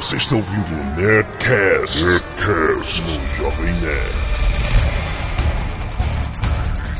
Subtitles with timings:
[0.00, 4.30] Você está ouvindo o Nerdcast, Nerdcast no Jovem Nerd.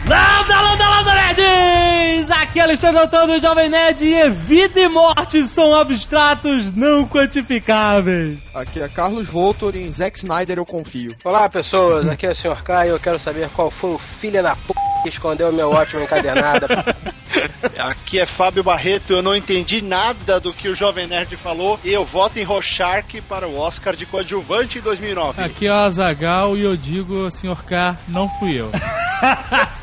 [0.06, 2.30] Landa, landa, landa, nerds!
[2.30, 8.38] Aqui é Alexandre Antônio, Jovem Nerd, e vida e morte são abstratos não quantificáveis.
[8.52, 11.16] Aqui é Carlos Voltor e em Zack Snyder eu confio.
[11.24, 12.62] Olá pessoas, aqui é o Sr.
[12.62, 16.02] K e eu quero saber qual foi o filho da p que escondeu meu ótimo
[16.02, 16.66] encadernado.
[17.78, 21.92] Aqui é Fábio Barreto, eu não entendi nada do que o Jovem Nerd falou e
[21.92, 25.42] eu voto em Rochark para o Oscar de coadjuvante em 2009.
[25.42, 27.62] Aqui é o Azagal e eu digo, Sr.
[27.64, 28.70] K, não fui eu.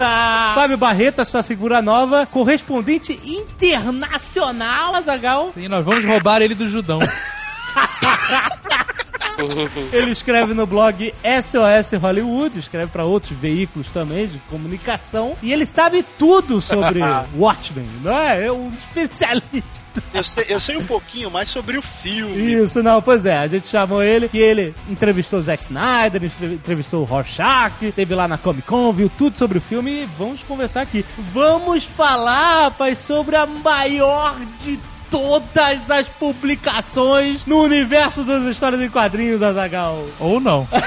[0.53, 5.51] Fábio Barreto, essa figura nova, correspondente internacional, Azagal.
[5.53, 6.99] Sim, nós vamos roubar ele do Judão.
[9.91, 15.35] Ele escreve no blog SOS Hollywood, escreve para outros veículos também de comunicação.
[15.41, 16.99] E ele sabe tudo sobre
[17.37, 18.45] Watchmen, não é?
[18.45, 20.03] É um especialista.
[20.13, 22.35] Eu sei, eu sei um pouquinho mais sobre o filme.
[22.35, 23.37] Isso, não, pois é.
[23.37, 28.27] A gente chamou ele, que ele entrevistou o Zack Snyder, entrevistou o Rorschach, teve lá
[28.27, 31.05] na Comic Con, viu tudo sobre o filme e vamos conversar aqui.
[31.33, 38.89] Vamos falar, rapaz, sobre a maior de todas as publicações no universo das histórias em
[38.89, 40.05] quadrinhos, Azagal.
[40.19, 40.67] Ou não.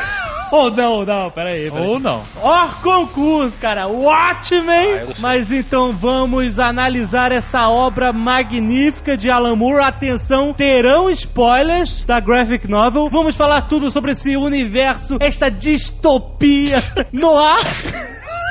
[0.50, 1.70] Ou não, não, peraí.
[1.70, 1.86] peraí.
[1.86, 2.24] Ou não.
[2.42, 5.10] Or concurso, cara, Watchmen.
[5.10, 5.14] Ah.
[5.20, 9.84] Mas então vamos analisar essa obra magnífica de Alan Moore.
[9.84, 13.08] Atenção, terão spoilers da graphic novel.
[13.08, 17.60] Vamos falar tudo sobre esse universo, esta distopia no ar.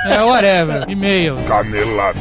[0.06, 0.86] É, whatever.
[0.90, 1.46] E-mails.
[1.48, 2.20] Canelada.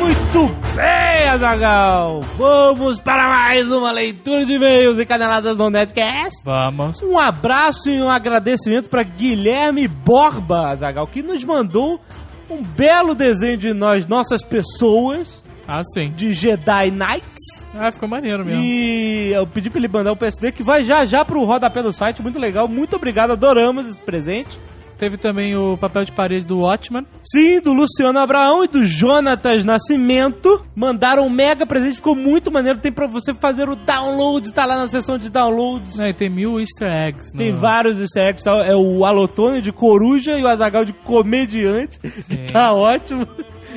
[0.00, 2.20] Muito bem, Azagal.
[2.38, 6.42] Vamos para mais uma leitura de e-mails e caneladas no Netcast.
[6.44, 7.02] Vamos.
[7.02, 12.00] Um abraço e um agradecimento para Guilherme Borba, Azagal, que nos mandou
[12.48, 16.10] um belo desenho de nós, nossas pessoas, Ah, sim.
[16.16, 17.68] de Jedi Knights.
[17.78, 18.60] Ah, ficou maneiro mesmo.
[18.62, 21.92] E eu pedi pra ele mandar um PSD que vai já já pro rodapé do
[21.92, 22.22] site.
[22.22, 24.58] Muito legal, muito obrigado, adoramos esse presente.
[25.00, 27.06] Teve também o papel de parede do Watchman.
[27.24, 30.62] Sim, do Luciano Abraão e do Jonatas Nascimento.
[30.76, 32.78] Mandaram um mega presente, ficou muito maneiro.
[32.80, 35.96] Tem pra você fazer o download, tá lá na seção de downloads.
[35.96, 37.32] Né, e tem mil easter eggs.
[37.34, 38.58] Tem no- vários easter eggs, tá?
[38.62, 43.26] é o Alotone de coruja e o Azagal de comediante, que tá ótimo.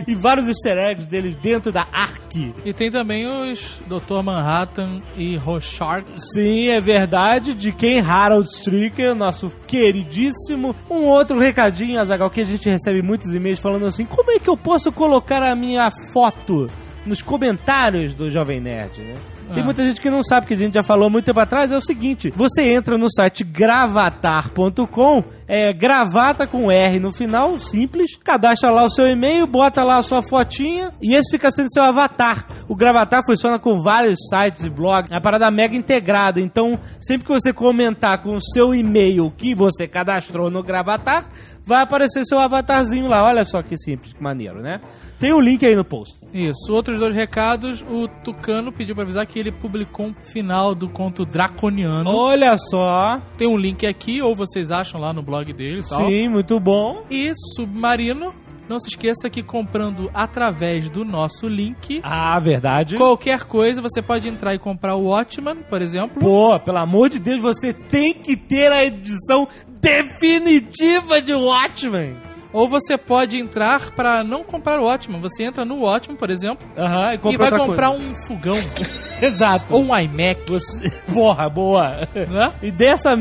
[0.07, 2.53] E vários easter eggs deles dentro da Ark.
[2.65, 4.21] E tem também os Dr.
[4.23, 6.05] Manhattan e Rorschach.
[6.17, 10.75] Sim, é verdade, de quem Harold Stricker, nosso queridíssimo.
[10.89, 14.49] Um outro recadinho, Azagal, que a gente recebe muitos e-mails falando assim: como é que
[14.49, 16.67] eu posso colocar a minha foto
[17.05, 19.15] nos comentários do Jovem Nerd, né?
[19.53, 19.65] Tem Ah.
[19.65, 21.81] muita gente que não sabe, que a gente já falou muito tempo atrás, é o
[21.81, 28.83] seguinte, você entra no site gravatar.com, é gravata com R no final, simples, cadastra lá
[28.83, 32.45] o seu e-mail, bota lá a sua fotinha e esse fica sendo seu avatar.
[32.67, 37.25] O Gravatar funciona com vários sites e blogs, é uma parada mega integrada, então sempre
[37.25, 41.25] que você comentar com o seu e-mail que você cadastrou no Gravatar,
[41.65, 43.23] vai aparecer seu avatarzinho lá.
[43.23, 44.79] Olha só que simples, que maneiro, né?
[45.19, 46.17] Tem o link aí no post.
[46.33, 46.71] Isso.
[46.71, 47.81] Outros dois recados.
[47.89, 52.09] O Tucano pediu pra avisar que ele publicou um final do conto Draconiano.
[52.13, 53.21] Olha só.
[53.37, 56.05] Tem um link aqui, ou vocês acham lá no blog dele e tal.
[56.05, 57.03] Sim, muito bom.
[57.09, 58.33] E Submarino.
[58.67, 62.95] Não se esqueça que comprando através do nosso link, Ah, verdade.
[62.95, 66.21] qualquer coisa, você pode entrar e comprar o Watchman, por exemplo.
[66.21, 69.45] Pô, pelo amor de Deus, você tem que ter a edição
[69.83, 72.15] definitiva de Watchmen.
[72.51, 75.19] Ou você pode entrar pra não comprar o Watchman.
[75.21, 78.03] Você entra no Watchman, por exemplo, e e vai comprar coisa.
[78.03, 78.57] um fogão
[79.21, 79.65] Exato.
[79.73, 80.87] ou um iMac, Você...
[81.11, 82.07] Porra, boa.
[82.13, 82.53] né?
[82.61, 83.15] E dessa,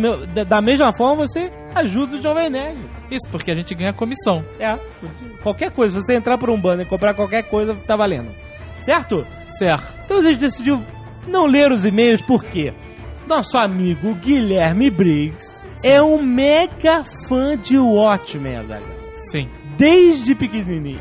[0.47, 2.79] da- mesma forma, você ajuda o Jovem Nerd.
[3.11, 4.44] Isso, porque a gente ganha comissão.
[4.61, 4.79] É.
[5.43, 8.31] Qualquer coisa, se você entrar por um banner e comprar qualquer coisa, tá valendo.
[8.81, 9.27] Certo?
[9.47, 9.94] Certo.
[10.05, 10.84] Então a gente decidiu
[11.27, 12.75] não ler os e-mails porque
[13.27, 18.88] nosso amigo Guilherme Briggs é um mega fã de Watchmen, Azaghal.
[19.31, 21.00] Sim, Desde pequenininho.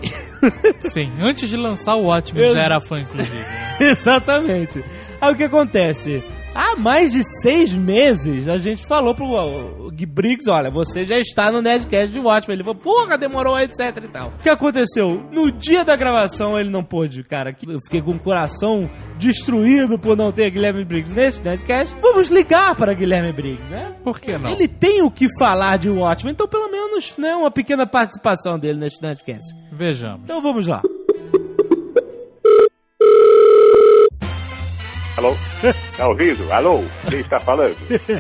[0.91, 1.11] sim.
[1.19, 3.46] Antes de lançar o Watchman, Eu- já era fã, inclusive.
[3.79, 4.84] Exatamente.
[5.19, 6.23] Aí o que acontece?
[6.53, 11.49] Há mais de seis meses a gente falou pro o, Briggs, olha, você já está
[11.51, 12.55] no Nerdcast de Watchmen.
[12.55, 14.29] Ele falou, porra, demorou, etc e tal.
[14.29, 15.23] O que aconteceu?
[15.31, 17.55] No dia da gravação ele não pôde, cara.
[17.65, 21.95] Eu fiquei com o coração destruído por não ter Guilherme Briggs nesse Nerdcast.
[22.01, 23.95] Vamos ligar para Guilherme Briggs, né?
[24.03, 24.49] Por que não?
[24.51, 28.79] Ele tem o que falar de Watchmen, então pelo menos, né, uma pequena participação dele
[28.79, 29.55] nesse Nerdcast.
[29.71, 30.23] Vejamos.
[30.23, 30.81] Então vamos lá.
[35.22, 35.35] Alô?
[35.96, 36.52] Tá ouvindo?
[36.52, 36.84] Alô?
[37.08, 37.76] Quem está falando?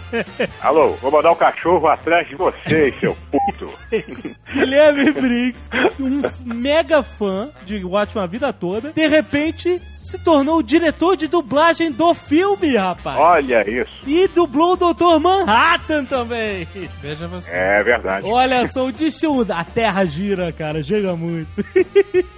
[0.61, 0.89] Alô?
[1.01, 3.71] Vou mandar o cachorro atrás de vocês, seu puto.
[4.53, 5.67] Guilherme Briggs,
[5.99, 6.21] um
[6.53, 11.91] mega fã de Watchmen a vida toda, de repente se tornou o diretor de dublagem
[11.91, 13.17] do filme, rapaz.
[13.17, 13.91] Olha isso.
[14.05, 15.19] E dublou o Dr.
[15.19, 16.67] Manhattan também.
[17.01, 17.55] Veja você.
[17.55, 18.27] É verdade.
[18.27, 19.45] Olha só, o destino.
[19.49, 21.49] A terra gira, cara, gira muito.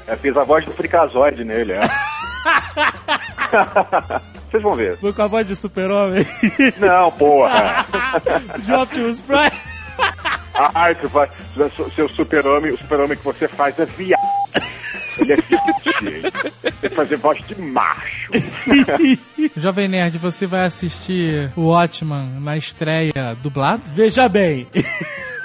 [0.07, 1.81] Eu fiz a voz do fricazoide nele, é.
[4.49, 4.97] Vocês vão ver.
[4.97, 6.25] Foi com a voz de super-homem.
[6.77, 7.85] Não, porra.
[8.81, 9.51] Optimus Prime.
[10.75, 11.29] Ai, que vai.
[11.95, 14.21] Seu super-homem, o super-homem que você faz é viado.
[15.19, 16.31] Ele é viado.
[16.61, 18.31] Tem que fazer voz de macho.
[19.57, 23.83] Jovem Nerd, você vai assistir o Watchman na estreia dublado?
[23.93, 24.67] Veja bem.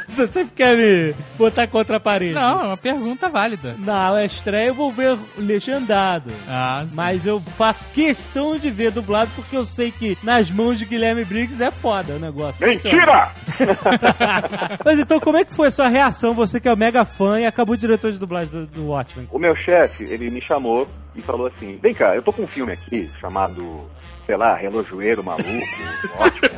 [0.09, 2.35] Você sempre quer me botar contra a parede.
[2.35, 3.77] Não, é uma pergunta válida.
[3.79, 6.31] Na estreia eu vou ver legendado.
[6.49, 6.97] Ah, sim.
[6.97, 11.25] Mas eu faço questão de ver dublado porque eu sei que nas mãos de Guilherme
[11.25, 12.67] Briggs é foda o negócio.
[12.67, 13.31] Mentira!
[14.85, 16.35] Mas então, como é que foi a sua reação?
[16.35, 19.29] Você que é o mega fã e acabou de diretor de dublagem do, do Watchmen.
[19.31, 22.47] O meu chefe, ele me chamou e falou assim: Vem cá, eu tô com um
[22.47, 23.83] filme aqui chamado,
[24.29, 25.49] sei lá, Relojoeiro Maluco,
[26.21, 26.51] ótimo,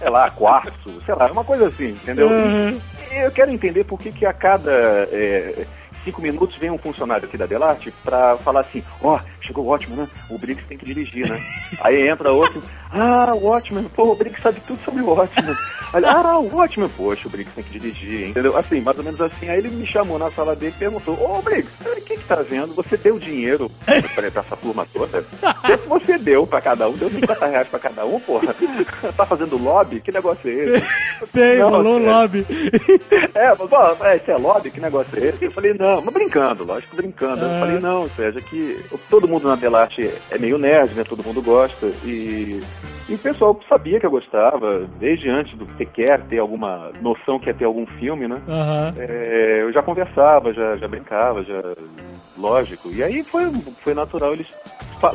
[0.00, 2.28] sei lá, Quartzo, sei lá, uma coisa assim, entendeu?
[2.28, 2.80] Uhum.
[3.12, 4.72] E eu quero entender por que, que a cada
[5.12, 5.64] é,
[6.04, 9.68] cinco minutos vem um funcionário aqui da Delarte pra falar assim: Ó, oh, chegou o
[9.68, 10.08] Watchman, né?
[10.30, 11.38] O Briggs tem que dirigir, né?
[11.82, 15.56] Aí entra outro: Ah, o Watchman, pô, o Briggs sabe tudo sobre o Watchman.
[15.94, 18.30] Aí, ah, o Watchman, poxa, o Briggs tem que dirigir, hein?
[18.30, 18.56] entendeu?
[18.56, 19.48] Assim, mais ou menos assim.
[19.48, 22.36] Aí ele me chamou na sala dele e perguntou: Ô, Briggs, o que que tá
[22.36, 22.74] vendo?
[22.74, 25.22] Você deu dinheiro pra, pra essa turma toda?
[25.22, 28.54] Se você deu pra cada um, deu 50 reais pra cada um, porra.
[29.16, 30.00] Tá fazendo lobby?
[30.00, 31.26] Que negócio é esse?
[31.26, 32.02] Sei, Não, falou é.
[32.02, 32.46] lobby.
[33.34, 34.70] É, mas, ó, é, isso é lobby?
[34.70, 35.44] Que negócio é esse?
[35.44, 37.42] Eu falei, não, mas brincando, lógico, brincando.
[37.44, 37.60] Eu Ah.
[37.60, 41.04] falei, não, Sérgio, é que todo mundo na Delarte é meio nerd, né?
[41.04, 41.86] Todo mundo gosta.
[42.04, 42.62] E,
[43.08, 47.38] e o pessoal sabia que eu gostava, desde antes do que quer ter alguma noção
[47.38, 48.40] que ia ter algum filme, né?
[48.46, 48.94] Aham.
[48.98, 51.62] É, eu já conversava, já, já brincava, já.
[52.36, 52.90] Lógico.
[52.92, 53.50] E aí foi,
[53.82, 54.46] foi natural eles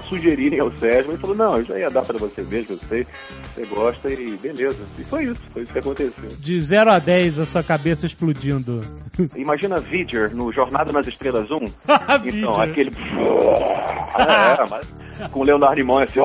[0.05, 1.11] sugerirem ao Sérgio.
[1.11, 3.05] Ele falou: Não, eu já ia dar pra você mesmo, eu sei,
[3.53, 4.83] você gosta e beleza.
[4.97, 6.29] E foi isso, foi isso que aconteceu.
[6.39, 8.81] De 0 a 10, a sua cabeça explodindo.
[9.35, 11.59] Imagina Vidger no Jornada nas Estrelas 1.
[12.23, 12.39] Vidger.
[12.39, 12.91] então, aquele.
[14.15, 14.87] É, mas
[15.31, 16.19] com o Leonardo Limão assim,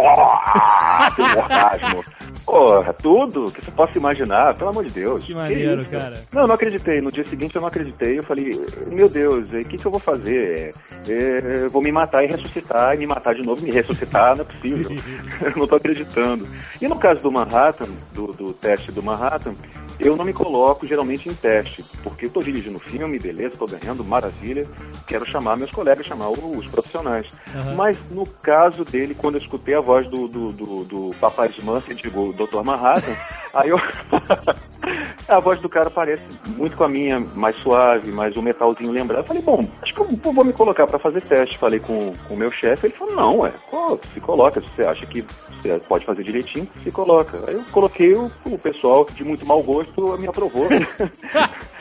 [2.45, 5.23] Porra, tudo que você possa imaginar, pelo amor de Deus.
[5.23, 6.23] Que maneiro, isso, cara.
[6.33, 7.01] Não, eu não acreditei.
[7.01, 8.19] No dia seguinte eu não acreditei.
[8.19, 10.75] Eu falei, meu Deus, o que, que eu vou fazer?
[11.07, 14.43] É, é, vou me matar e ressuscitar, e me matar de novo, me ressuscitar, não
[14.43, 14.91] é possível.
[15.43, 16.49] eu não tô acreditando.
[16.81, 19.55] E no caso do Manhattan, do, do teste do Manhattan,
[19.99, 23.67] eu não me coloco geralmente em teste, porque eu tô dirigindo o filme, beleza, tô
[23.67, 24.67] ganhando, maravilha.
[25.07, 27.27] Quero chamar meus colegas, chamar os profissionais.
[27.55, 27.75] Aham.
[27.75, 31.93] Mas no caso dele, quando eu escutei a voz do, do, do, do Papai Smurf,
[31.95, 32.63] digo, Dr.
[32.63, 33.15] Manhattan,
[33.53, 33.79] aí eu.
[35.29, 39.21] a voz do cara parece muito com a minha, mais suave, mais um metalzinho lembrado.
[39.21, 41.59] Eu falei, bom, acho que eu vou me colocar para fazer teste.
[41.59, 45.25] Falei com, o meu chefe, ele falou, não, pô, se coloca, se você acha que
[45.61, 47.43] você pode fazer direitinho, se coloca.
[47.47, 49.88] Aí eu coloquei o, o pessoal de muito mau gosto
[50.19, 50.69] me aprovou.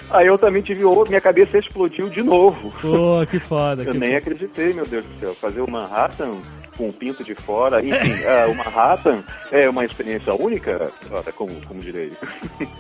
[0.09, 2.71] Aí eu também tive outro, minha cabeça explodiu de novo.
[2.81, 3.83] Pô, que foda.
[3.83, 5.35] Eu que nem acreditei, meu Deus do céu.
[5.35, 6.37] Fazer o Manhattan
[6.77, 10.91] com o pinto de fora, enfim, ah, o Manhattan é uma experiência única,
[11.35, 12.11] como, como direi.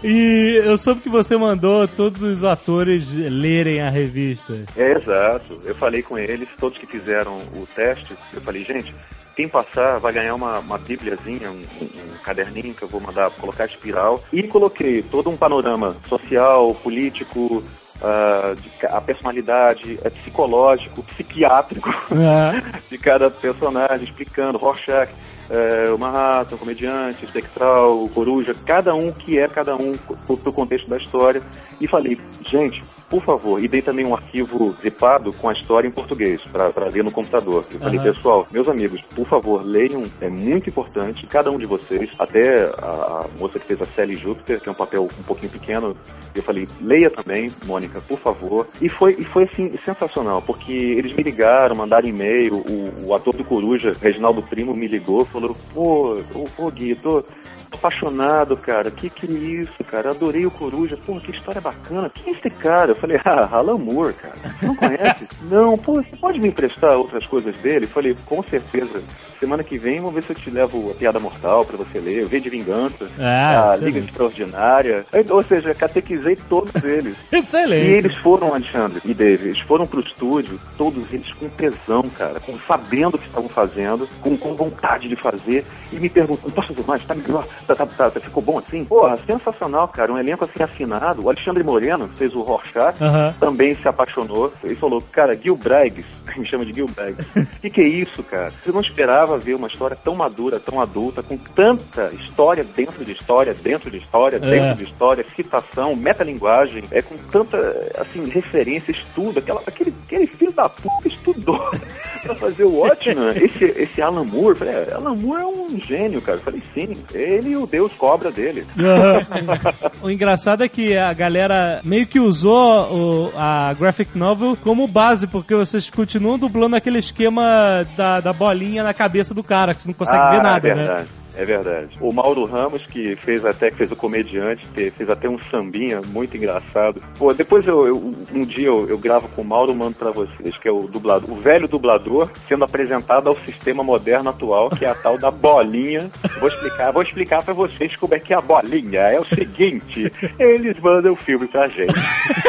[0.03, 4.53] E eu soube que você mandou todos os atores lerem a revista.
[4.77, 5.59] É, exato.
[5.65, 8.93] Eu falei com eles, todos que fizeram o teste, eu falei, gente,
[9.37, 13.65] quem passar vai ganhar uma, uma bibliazinha, um, um- caderninho que eu vou mandar colocar
[13.67, 14.21] espiral.
[14.33, 17.63] E coloquei todo um panorama social, político,
[18.01, 22.51] ah, de a personalidade, é psicológico, psiquiátrico Ah,
[22.89, 25.09] de cada personagem, explicando Rorschach,
[25.49, 29.95] é, o Manhattan, o comediante, o Spectral, o Coruja, cada um que é cada um
[30.25, 31.41] pro, pro contexto da história.
[31.79, 35.91] E falei, gente, por favor, e dei também um arquivo zipado com a história em
[35.91, 37.65] português para ler no computador.
[37.71, 38.13] Eu falei, Aham.
[38.13, 43.23] pessoal, meus amigos, por favor, leiam, é muito importante, cada um de vocês, até a,
[43.23, 45.95] a moça que fez a Sally Júpiter, que é um papel um pouquinho pequeno,
[46.35, 48.67] eu falei, leia também, Mônica, por favor.
[48.81, 53.35] E foi, e foi assim, sensacional, porque eles me ligaram, mandaram e-mail, o, o ator
[53.35, 56.23] do Coruja, Reginaldo Primo, me ligou, falou, pô,
[56.57, 57.23] ô, Gui, tô
[57.71, 62.33] apaixonado, cara, que que é isso, cara, adorei o Coruja, pô, que história bacana, quem
[62.33, 62.91] é esse cara?
[62.91, 65.27] Eu falei, ah, Alan Moore, cara, você não conhece?
[65.49, 67.85] não, pô, você pode me emprestar outras coisas dele?
[67.85, 69.01] Eu falei, com certeza,
[69.39, 72.23] semana que vem vamos ver se eu te levo a Piada Mortal pra você ler,
[72.25, 73.75] o V de Vingança, Ah, a.
[73.77, 77.15] Liga Extraordinária, ou seja, catequizei todos eles.
[77.31, 77.85] E excelente.
[77.85, 82.57] eles foram, Alexandre e Dave, eles foram pro estúdio, todos eles com tesão, cara, com,
[82.67, 86.87] sabendo o que estavam fazendo, com, com vontade de fazer e me perguntou, posso fazer
[86.87, 87.05] mais?
[87.05, 87.47] Tá melhor?
[87.65, 88.83] Tá, tá, tá, tá- ficou bom assim?
[88.85, 90.11] Porra, sensacional, cara.
[90.11, 91.23] Um elenco assim afinado.
[91.23, 92.97] O Alexandre Moreno fez o Rorschach,
[93.39, 94.53] também se apaixonou.
[94.63, 96.05] Ele falou, cara, Gil Braggs,
[96.37, 97.25] me chama de Gil Braggs.
[97.35, 98.51] O que, que é isso, cara?
[98.51, 103.11] Você não esperava ver uma história tão madura, tão adulta, com tanta história dentro de
[103.11, 107.57] história, dentro de história, dentro de história, citação, metalinguagem, é com tanta,
[107.97, 109.39] assim, referência, estudo.
[109.39, 111.59] Aquela, aquele, aquele filho da puta estudou
[112.23, 113.29] pra fazer o Watchmen.
[113.35, 116.37] Esse, esse Alan Moore, falei, é, Alan Moore é um gênio, cara.
[116.37, 118.65] Eu falei, sim, ele e o Deus cobra dele.
[120.01, 125.27] o engraçado é que a galera meio que usou o- a graphic novel como base,
[125.27, 129.87] porque vocês continuam dublando aquele esquema da, da bolinha na cabeça do cara, que você
[129.87, 131.07] não consegue Ah, ver nada, é né?
[131.37, 131.89] É verdade.
[132.01, 136.01] O Mauro Ramos, que fez até, que fez o comediante, te- fez até um sambinha
[136.01, 137.01] muito engraçado.
[137.17, 140.57] Pô, depois eu, eu- um dia eu, eu gravo com o Mauro, mando pra vocês,
[140.57, 144.89] que é o dublador, o velho dublador sendo apresentado ao sistema moderno atual, que é
[144.89, 146.09] a tal da bolinha.
[146.39, 149.01] Vou explicar, vou explicar pra vocês como é que é a bolinha.
[149.01, 151.93] É o seguinte, eles mandam o filme pra gente.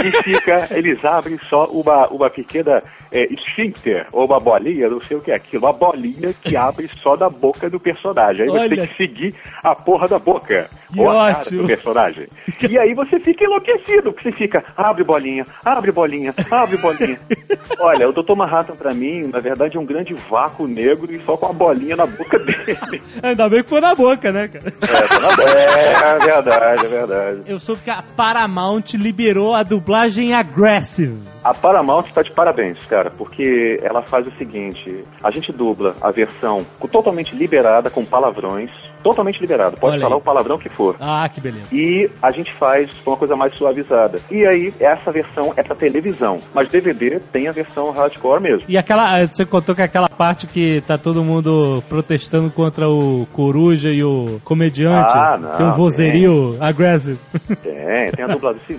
[0.04, 5.16] E fica, eles abrem só uma, uma pequena é, esfíncter, ou uma bolinha, não sei
[5.16, 8.42] o que é aquilo, uma bolinha que abre só da boca do personagem.
[8.42, 8.77] Aí você.
[8.78, 10.68] Tem que seguir a porra da boca.
[10.92, 11.62] Que ou a cara ótimo.
[11.62, 12.28] do personagem.
[12.68, 17.18] E aí você fica enlouquecido, porque você fica, abre bolinha, abre bolinha, abre bolinha.
[17.78, 18.35] Olha, o Dr.
[18.35, 21.97] Manhattan pra mim, na verdade, é um grande vácuo negro e só com a bolinha
[21.97, 22.76] na boca dele.
[23.23, 24.73] Ainda bem que foi na boca, né, cara?
[24.82, 25.50] É, tá na boca.
[25.50, 27.42] é, é verdade, é verdade.
[27.47, 31.16] Eu soube que a Paramount liberou a dublagem aggressive.
[31.42, 36.11] A Paramount está de parabéns, cara, porque ela faz o seguinte: a gente dubla a
[36.11, 38.71] versão totalmente liberada, com palavrões,
[39.10, 40.20] totalmente liberada, pode Olha falar aí.
[40.20, 40.96] o palavrão que for.
[41.00, 41.66] Ah, que beleza.
[41.72, 44.20] E a gente faz uma coisa mais suavizada.
[44.30, 46.38] E aí, essa versão é pra televisão.
[46.54, 48.64] Mas DVD tem a versão hardcore mesmo.
[48.68, 49.24] E aquela.
[49.26, 54.40] Você contou que aquela parte que tá todo mundo protestando contra o Coruja e o
[54.44, 55.12] comediante.
[55.16, 57.18] Ah, não, tem um vozerio aggressive.
[57.62, 58.36] Tem, tem a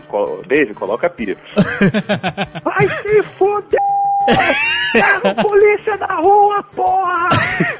[0.07, 1.35] co- Dave, coloca a pia.
[2.63, 3.79] Vai se foder!
[5.41, 7.29] Polícia da rua, porra!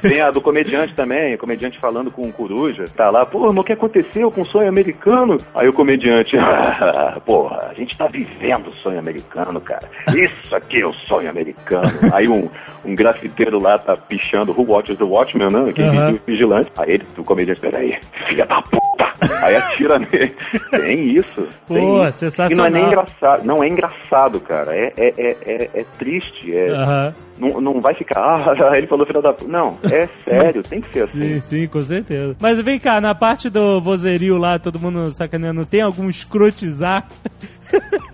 [0.02, 2.84] Tem a do comediante também, o comediante falando com o coruja.
[2.96, 5.36] Tá lá, porra, mas o que aconteceu com o sonho americano?
[5.54, 9.88] Aí o comediante, "Ah, porra, a gente tá vivendo o sonho americano, cara.
[10.14, 11.90] Isso aqui é o sonho americano.
[12.12, 12.48] Aí um,
[12.84, 15.70] um grafiteiro lá tá pichando Who Watches the Watchmen, né?
[15.70, 16.18] Aquele Aham.
[16.26, 16.70] vigilante.
[16.78, 19.09] Aí ele, o comediante, peraí, filha da puta!
[19.42, 20.34] Aí atira nele.
[20.70, 21.48] Tem isso.
[21.68, 22.18] tem Pô, isso.
[22.18, 22.50] sensacional.
[22.52, 23.44] E não é nem engraçado.
[23.44, 24.74] Não é engraçado, cara.
[24.74, 26.54] É, é, é, é, é triste.
[26.54, 29.50] É, não, não vai ficar, ah, ele falou filha da puta.
[29.50, 31.20] Não, é sério, tem que ser assim.
[31.20, 32.36] Sim, sim, com certeza.
[32.38, 37.06] Mas vem cá, na parte do vozerio lá, todo mundo sacaneando, tem algum escrotizar?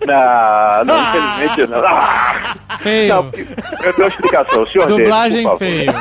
[0.05, 1.85] Não, não, infelizmente não.
[1.85, 3.09] Ah, Feio.
[3.09, 4.63] não, eu tenho uma explicação.
[4.63, 5.57] O senhor Dublagem David, por favor.
[5.57, 5.93] feio.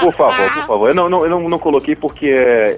[0.00, 0.88] Por favor, por favor.
[0.90, 2.76] Eu não, não, eu não, não coloquei porque é,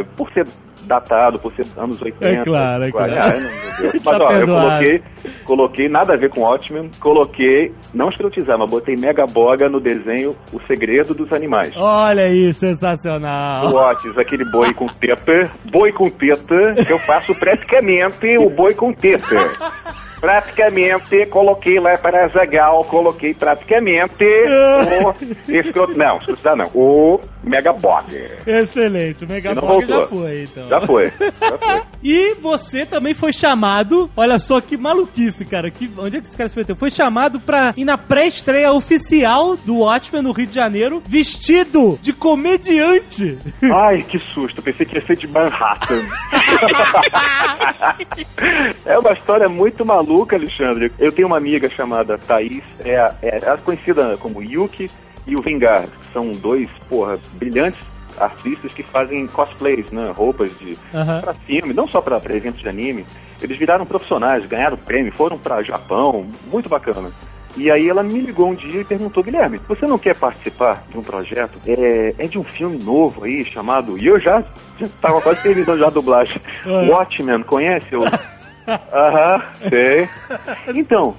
[0.00, 0.46] é, por ser
[0.90, 2.26] datado, por ser anos 80.
[2.26, 3.10] É claro, é claro.
[3.12, 3.60] Não- meu Deus.
[4.04, 5.02] Tá Mas ó, eu coloquei,
[5.44, 10.36] coloquei nada a ver com Watchmen, coloquei, não escrotizar, mas botei mega boga no desenho
[10.52, 11.72] O Segredo dos Animais.
[11.76, 13.66] Olha aí, O sensacional.
[13.68, 19.36] Otis, aquele boi com teta, boi com teta, eu faço praticamente o boi com teta.
[20.20, 24.22] Praticamente, coloquei lá para Zagal, coloquei praticamente
[25.48, 28.14] o escroto, não, escroto não, o Mega Bog.
[28.46, 30.68] Excelente, o Mega E não Bog já foi, então.
[30.68, 31.82] Já foi, já foi.
[32.02, 35.70] E você também foi chamado, olha só que maluquice, cara.
[35.70, 36.74] Que, onde é que esse cara se meteu?
[36.74, 42.14] Foi chamado pra ir na pré-estreia oficial do Watchmen no Rio de Janeiro, vestido de
[42.14, 43.38] comediante.
[43.74, 46.00] Ai, que susto, pensei que ia ser de Manhattan.
[48.86, 50.90] é uma história muito maluca, Alexandre.
[50.98, 54.88] Eu tenho uma amiga chamada Thaís, é, é a conhecida como Yuki
[55.30, 57.80] e o Vingar, que são dois, porra, brilhantes
[58.18, 60.12] artistas que fazem cosplays, né?
[60.14, 61.20] Roupas de Aham.
[61.20, 63.06] pra filme, não só pra pra eventos de anime.
[63.40, 67.10] Eles viraram profissionais, ganharam prêmio, foram pra Japão, muito bacana.
[67.56, 70.98] E aí ela me ligou um dia e perguntou, Guilherme, você não quer participar de
[70.98, 71.58] um projeto?
[71.66, 73.98] É, é de um filme novo aí, chamado...
[73.98, 74.44] E eu já,
[74.78, 76.36] já tava quase terminando já a dublagem.
[76.66, 76.86] Ah.
[76.90, 77.86] Watchmen, conhece?
[77.90, 78.02] Eu,
[78.68, 80.08] Aham, sei.
[80.74, 81.16] Então,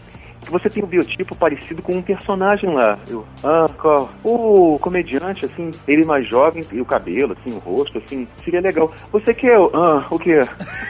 [0.51, 3.00] você tem um biotipo parecido com um personagem lá.
[3.10, 4.10] Eu, ah, qual?
[4.24, 8.91] O comediante, assim, ele mais jovem, e o cabelo, assim, o rosto, assim, seria legal.
[9.12, 10.41] Você quer, ah, o quê?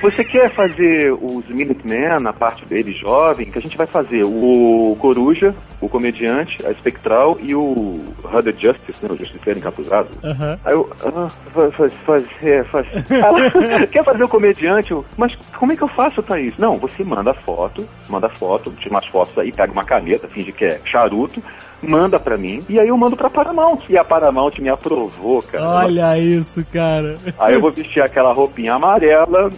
[0.01, 4.95] Você quer fazer os Minutemen, a parte dele jovem, que a gente vai fazer o
[4.99, 10.09] Coruja, o comediante, a Espectral e o Rudder Justice, né, o Justiceiro encapuzado.
[10.23, 10.59] Aham.
[10.63, 12.87] Aí eu, ah, faz, faz, faz, é, faz.
[13.11, 14.91] Ela, quer fazer o comediante?
[14.91, 16.57] Eu, mas como é que eu faço, Thaís?
[16.57, 20.51] Não, você manda foto, manda foto, tira umas fotos aí, ele pega uma caneta, finge
[20.51, 21.43] que é charuto,
[21.81, 23.81] manda pra mim, e aí eu mando pra Paramount.
[23.89, 25.85] E a Paramount me aprovou, cara.
[25.85, 27.17] Olha isso, cara.
[27.37, 29.51] Aí eu vou vestir aquela roupinha amarela,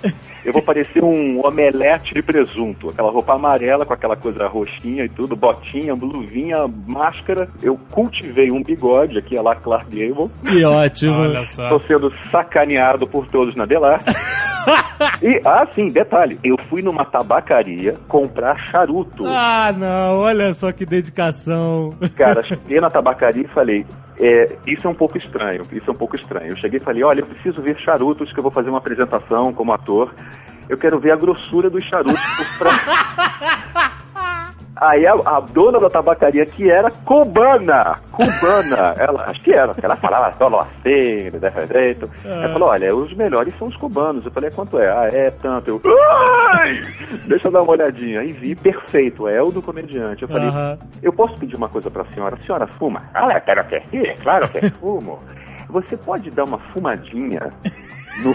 [0.43, 2.89] eu vou parecer um omelete de presunto.
[2.89, 7.50] Aquela roupa amarela com aquela coisa roxinha e tudo, botinha, luvinha, máscara.
[7.62, 10.31] Eu cultivei um bigode aqui, a lá Clark Gable.
[10.43, 11.13] Que ótimo.
[11.13, 11.63] Olha só.
[11.63, 14.03] Estou sendo sacaneado por todos na Delar.
[15.22, 16.39] E, ah, sim, detalhe.
[16.43, 19.25] Eu fui numa tabacaria comprar charuto.
[19.25, 21.93] Ah, não, olha só que dedicação.
[22.15, 23.86] Cara, cheguei na tabacaria e falei,
[24.20, 26.51] é, isso é um pouco estranho, isso é um pouco estranho.
[26.51, 29.53] Eu cheguei e falei, olha, eu preciso ver charutos que eu vou fazer uma apresentação
[29.53, 30.13] como ator.
[30.70, 32.22] Eu quero ver a grossura dos charutos
[32.58, 32.72] pra...
[34.75, 39.96] Aí a, a dona da tabacaria, que era cubana, cubana, ela, acho que era, ela
[39.98, 42.10] falava só assim, desse jeito.
[42.25, 44.25] Ela falou, olha, os melhores são os cubanos.
[44.25, 44.89] Eu falei, quanto é?
[44.89, 45.70] Ah, é tanto.
[45.70, 45.82] Eu,
[46.53, 46.82] ai!
[47.27, 48.22] Deixa eu dar uma olhadinha.
[48.22, 50.24] Aí vi, perfeito, é o do comediante.
[50.24, 50.80] Eu falei, Aham.
[51.03, 52.36] eu posso pedir uma coisa pra senhora?
[52.36, 53.03] A senhora fuma?
[53.13, 55.20] Ah, eu quero que é claro que fumo.
[55.70, 57.51] Você pode dar uma fumadinha
[58.24, 58.34] no...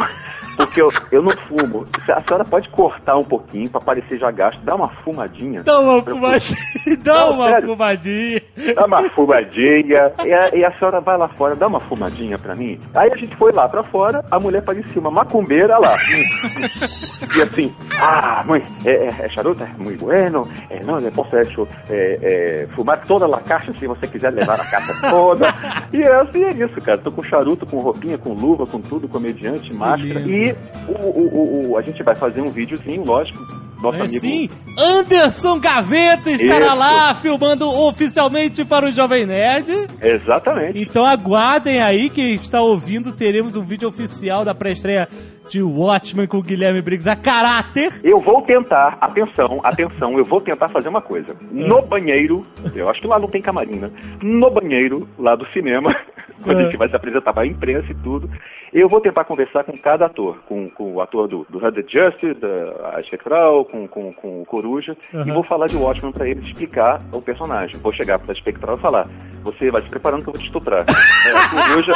[0.58, 1.86] Porque eu, eu não fumo.
[2.10, 4.60] A senhora pode cortar um pouquinho pra parecer já gasto.
[4.64, 5.62] Dá uma fumadinha.
[5.62, 6.58] Dá uma fumadinha.
[7.00, 7.68] Dá Não, uma sério.
[7.68, 8.42] fumadinha.
[8.74, 10.12] Dá uma fumadinha.
[10.26, 12.80] E a, e a senhora vai lá fora, dá uma fumadinha pra mim.
[12.92, 15.94] Aí a gente foi lá pra fora, a mulher parecia uma macumbeira lá.
[17.36, 19.62] e assim, ah, mãe, é, é, é charuto?
[19.62, 20.48] É muito bueno.
[20.70, 21.42] É, não, eu posso é,
[21.90, 25.46] é, fumar toda a caixa se você quiser levar a caixa toda.
[25.92, 26.98] E é assim, é isso, cara.
[26.98, 30.18] Tô com charuto, com roupinha, com luva, com tudo, comediante, máscara.
[30.20, 30.47] lindo.
[30.48, 31.28] E o, o,
[31.66, 33.38] o- o- a gente vai fazer um videozinho, lógico.
[33.82, 34.18] Nosso É amigo.
[34.18, 36.74] sim, Anderson Gaveta estará Isso.
[36.76, 39.70] lá filmando oficialmente para o Jovem Nerd.
[40.02, 40.80] Exatamente.
[40.80, 45.08] Então aguardem aí que está ouvindo, teremos um vídeo oficial da pré-estreia
[45.48, 47.92] de Watchmen com o Guilherme Briggs a caráter.
[48.04, 51.34] Eu vou tentar, atenção, atenção, eu vou tentar fazer uma coisa.
[51.50, 53.90] No banheiro, eu acho que lá não tem camarim, né?
[54.22, 55.94] No banheiro, lá do cinema,
[56.42, 58.30] quando a gente vai se apresentar para a imprensa e tudo,
[58.72, 62.34] eu vou tentar conversar com cada ator, com, com o ator do, do Hundred Justice,
[62.34, 66.46] da a Espectral, com, com, com o Coruja, e vou falar de Watchmen para ele
[66.46, 67.78] explicar o personagem.
[67.80, 69.08] Vou chegar para a Espectral e falar,
[69.42, 70.84] você vai se preparando que eu vou te estuprar.
[71.28, 71.92] É, Coruja...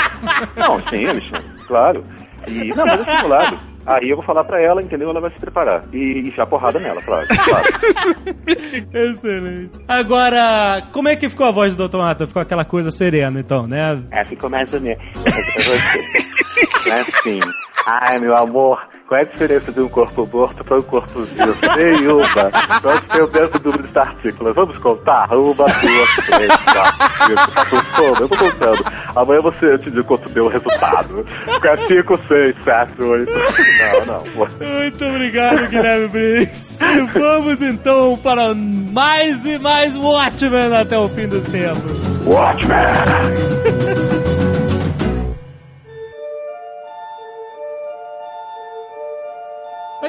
[0.56, 2.04] Não, sim, Alexandre, claro.
[2.48, 3.72] E, não, mas é simulado.
[3.84, 5.10] Aí eu vou falar pra ela, entendeu?
[5.10, 5.84] Ela vai se preparar.
[5.92, 7.26] E enfiar porrada nela, claro.
[7.44, 7.68] claro.
[8.92, 9.72] Excelente.
[9.88, 11.96] Agora, como é que ficou a voz do Dr.
[11.96, 12.26] Mata?
[12.26, 14.00] Ficou aquela coisa serena, então, né?
[14.12, 15.02] É, ficou mais ou menos.
[16.86, 17.40] É assim.
[17.86, 21.56] Ai, meu amor, qual é a diferença de um corpo morto para um corpo vivo?
[21.76, 22.50] Nenhuma.
[22.82, 24.54] Nós temos dentro do número de partículas.
[24.54, 25.32] Vamos contar?
[25.32, 27.50] Uma, duas, três, quatro, cinco.
[27.52, 28.20] Tá com fome?
[28.20, 28.84] Eu tô contando.
[29.16, 31.26] Amanhã você te digo quanto deu o resultado.
[31.54, 33.32] Fica cinco, seis, sete, oito.
[33.32, 34.22] Não, não.
[34.78, 36.78] Muito obrigado, Guilherme Briggs.
[36.82, 41.92] E vamos então para mais e mais Watchmen até o fim dos tempos.
[42.24, 44.01] Watchmen!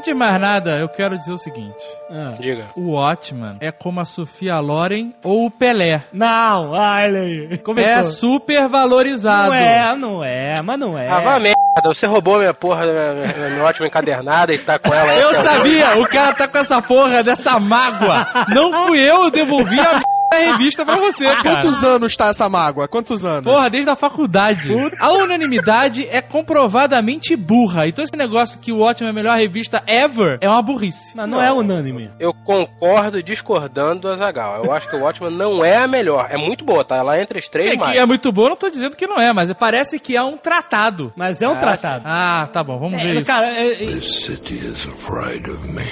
[0.04, 1.74] Antes de mais nada, eu quero dizer o seguinte:
[2.12, 2.34] Ah.
[2.38, 2.66] Diga.
[2.76, 6.02] o Watchman é como a Sofia Loren ou o Pelé.
[6.12, 7.58] Não, olha aí.
[7.60, 7.90] Começou.
[7.90, 9.48] É super valorizado.
[9.48, 11.08] Não é, não é, mas não é.
[11.10, 11.54] Ah, vá merda.
[11.86, 15.38] Você roubou minha porra, minha, minha, ótima encadernada e tá com ela aí Eu hoje.
[15.40, 18.28] sabia, o cara tá com essa porra dessa mágoa.
[18.54, 20.02] Não fui eu, eu devolvi a.
[20.40, 21.62] da revista pra você, Há cara.
[21.62, 22.88] quantos anos tá essa mágoa?
[22.88, 23.44] Quantos anos?
[23.44, 24.72] Porra, desde a faculdade.
[25.00, 27.88] A unanimidade é comprovadamente burra.
[27.88, 31.12] Então esse negócio que o Watchmen é a melhor revista ever é uma burrice.
[31.16, 32.10] Mas não, é unânime.
[32.20, 34.64] Eu concordo discordando do Azagal.
[34.64, 36.28] Eu acho que o Watchmen não é a melhor.
[36.30, 36.96] É muito boa, tá?
[36.98, 37.92] Ela é entre as três É, mais.
[37.92, 40.38] que é muito bom, não tô dizendo que não é, mas parece que é um
[40.38, 41.12] tratado.
[41.16, 42.04] Mas é um tratado.
[42.06, 43.28] Ah, tá bom, vamos ver É, isso.
[43.28, 45.84] cara, é- é- This city is afraid of me.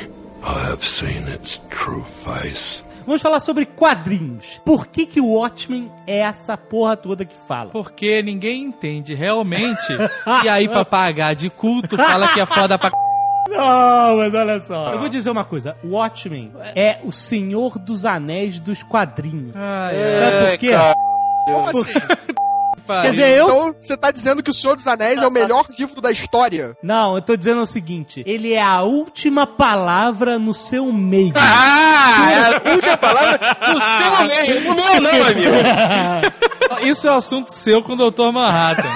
[0.43, 2.84] I have seen its true face.
[3.06, 4.62] Vamos falar sobre quadrinhos.
[4.66, 7.70] Por que que o Watchmen é essa porra toda que fala?
[7.72, 9.94] Porque ninguém entende realmente.
[10.44, 12.96] e aí, pra pagar de culto, fala que é foda pra c...
[13.50, 14.94] Não, mas olha só.
[14.94, 15.76] Eu vou dizer uma coisa.
[15.84, 19.54] O Watchmen é o Senhor dos Anéis dos quadrinhos.
[19.56, 20.72] Ai, Sabe por quê?
[21.46, 22.00] Como assim?
[22.88, 23.46] ai, Quer dizer, eu...
[23.46, 26.76] Então você tá dizendo que o Senhor dos Anéis é o melhor livro da história?
[26.82, 28.24] Não, eu tô dizendo o seguinte.
[28.26, 31.34] Ele é a última palavra no seu meio.
[31.36, 34.62] Ah, é a última palavra do seu meio.
[34.63, 35.52] No meu não, amigo.
[36.80, 38.32] Isso é um assunto seu com o Dr.
[38.32, 38.90] Manhattan.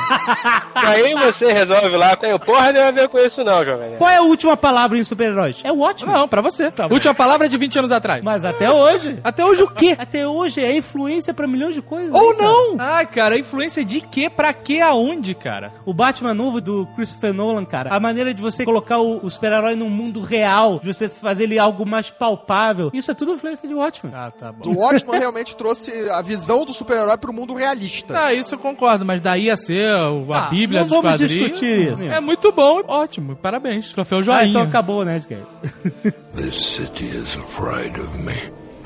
[0.75, 2.15] Aí você resolve lá.
[2.15, 3.97] Tem porra nem a ver com isso, não, jovem.
[3.97, 5.61] Qual é a última palavra em super-heróis?
[5.63, 6.11] É o ótimo.
[6.11, 6.71] Não, pra você.
[6.89, 8.23] Última palavra é de 20 anos atrás.
[8.23, 9.19] Mas até hoje.
[9.23, 9.95] Até hoje o quê?
[9.97, 12.13] Até hoje é influência pra milhões de coisas.
[12.13, 12.49] Ou né, cara?
[12.49, 12.75] não?
[12.79, 14.29] Ai, cara, influência de quê?
[14.29, 14.79] Pra quê?
[14.79, 15.73] Aonde, cara?
[15.85, 19.75] O Batman novo do Christopher Nolan, cara, a maneira de você colocar o, o super-herói
[19.75, 23.73] num mundo real, de você fazer ele algo mais palpável, isso é tudo influência de
[23.73, 24.13] Watchmen.
[24.15, 24.69] Ah, tá bom.
[24.69, 28.17] O Watchmen realmente trouxe a visão do super-herói pro mundo realista.
[28.25, 31.11] Ah, isso eu concordo, mas daí a ser o- a Ah, Bíblia não dos vamos
[31.11, 31.31] quadrinhos.
[31.33, 32.07] discutir isso.
[32.07, 33.89] É muito bom, ótimo, parabéns.
[33.91, 34.45] Troféu Ah, joinha.
[34.47, 35.45] então acabou, né, Nerdcast?
[36.35, 38.33] This city is afraid of me.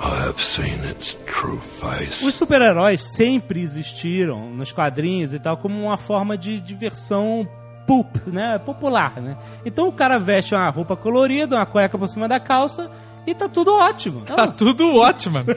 [0.02, 2.26] I have seen its true face.
[2.26, 7.46] Os super-heróis sempre existiram nos quadrinhos e tal como uma forma de diversão
[7.86, 8.58] pulp, né?
[8.60, 9.36] Popular, né?
[9.66, 12.90] Então o cara veste uma roupa colorida, uma cueca por cima da calça
[13.28, 14.22] e tá tudo ótimo.
[14.22, 15.40] Tá tudo ótimo.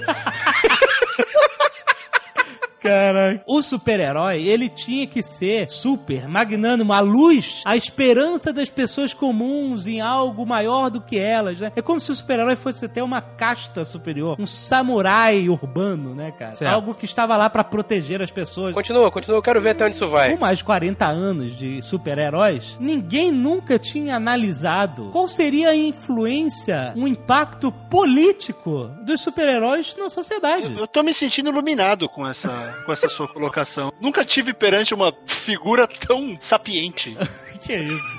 [2.83, 3.42] Caraca.
[3.47, 9.87] O super-herói, ele tinha que ser super, magnânimo, a luz, a esperança das pessoas comuns
[9.87, 11.71] em algo maior do que elas, né?
[11.75, 16.55] É como se o super-herói fosse até uma casta superior, um samurai urbano, né, cara?
[16.55, 16.73] Certo.
[16.73, 18.75] Algo que estava lá pra proteger as pessoas.
[18.75, 19.38] Continua, continua.
[19.38, 20.33] Eu quero ver até onde isso vai.
[20.33, 26.92] Com mais de 40 anos de super-heróis, ninguém nunca tinha analisado qual seria a influência,
[26.97, 30.75] um impacto político dos super-heróis na sociedade.
[30.77, 33.92] Eu tô me sentindo iluminado com essa, com essa sua colocação.
[34.00, 37.14] Nunca tive perante uma figura tão sapiente.
[37.62, 38.18] Que é isso?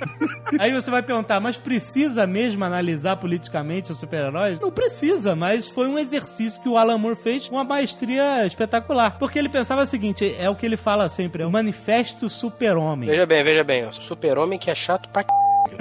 [0.57, 4.57] Aí você vai perguntar, mas precisa mesmo analisar politicamente os super-heróis?
[4.57, 9.17] Não precisa, mas foi um exercício que o Alan Moore fez com uma maestria espetacular.
[9.19, 13.09] Porque ele pensava o seguinte, é o que ele fala sempre, é o manifesto super-homem.
[13.09, 13.85] Veja bem, veja bem.
[13.85, 13.91] ó.
[13.91, 15.27] Super-homem que é chato pra c...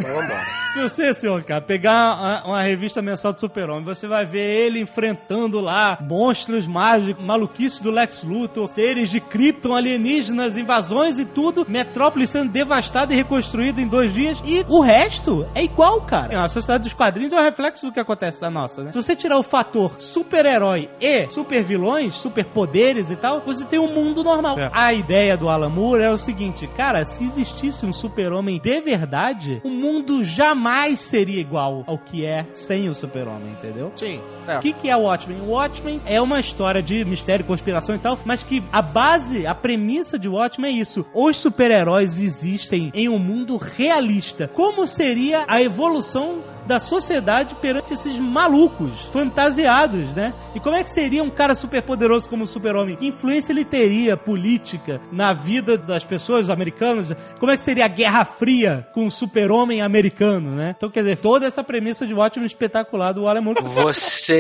[0.01, 0.63] Vambora.
[0.73, 4.81] Se você, senhor, cara, pegar uma, uma revista mensal do Super-Homem, você vai ver ele
[4.81, 11.67] enfrentando lá monstros mágicos, maluquice do Lex Luthor, seres de Krypton, alienígenas, invasões e tudo,
[11.69, 16.43] Metrópolis sendo devastada e reconstruída em dois dias, e o resto é igual, cara.
[16.43, 18.93] A sociedade dos quadrinhos é o reflexo do que acontece na nossa, né?
[18.93, 24.25] Se você tirar o fator super-herói e super-vilões, super-poderes e tal, você tem um mundo
[24.25, 24.55] normal.
[24.55, 24.73] Certo.
[24.75, 29.61] A ideia do Alan Moore é o seguinte, cara, se existisse um super-homem de verdade,
[29.65, 33.93] o mundo jamais seria igual ao que é sem o super-homem, entendeu?
[33.97, 34.21] Sim,
[34.59, 35.41] O que, que é o Watchmen?
[35.41, 39.55] O Watchmen é uma história de mistério, conspiração e tal, mas que a base, a
[39.55, 41.07] premissa de Watchmen é isso.
[41.15, 44.49] Os super-heróis existem em um mundo realista.
[44.49, 50.33] Como seria a evolução da sociedade perante esses malucos, fantasiados, né?
[50.55, 52.97] E como é que seria um cara super poderoso como o Super-Homem?
[52.97, 57.15] Que influência ele teria política na vida das pessoas americanas?
[57.39, 60.75] Como é que seria a Guerra Fria com o Super-Homem americano, né?
[60.77, 63.63] Então, quer dizer, toda essa premissa de Watchmen espetacular do Alan Moore.
[63.75, 64.32] Você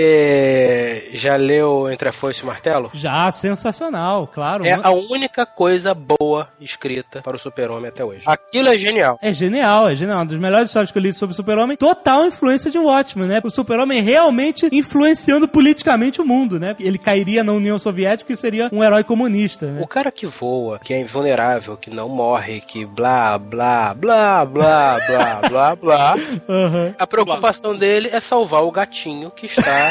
[1.12, 2.90] já leu Entre a Foice e o Martelo?
[2.94, 4.64] Já, sensacional, claro.
[4.64, 8.22] É a única coisa boa escrita para o Super-Homem até hoje.
[8.26, 9.18] Aquilo é genial.
[9.22, 10.18] É genial, é genial.
[10.18, 11.76] Uma das melhores histórias que eu li sobre o Super-Homem.
[11.76, 13.40] Total influência de Watchmen, né?
[13.44, 16.74] O Super-Homem realmente influenciando politicamente o mundo, né?
[16.78, 19.80] Ele cairia na União Soviética e seria um herói comunista, né?
[19.82, 24.98] O cara que voa, que é invulnerável, que não morre, que blá, blá, blá, blá,
[25.06, 26.14] blá, blá, blá.
[26.48, 26.94] Aham.
[26.98, 29.81] A preocupação dele é salvar o gatinho que está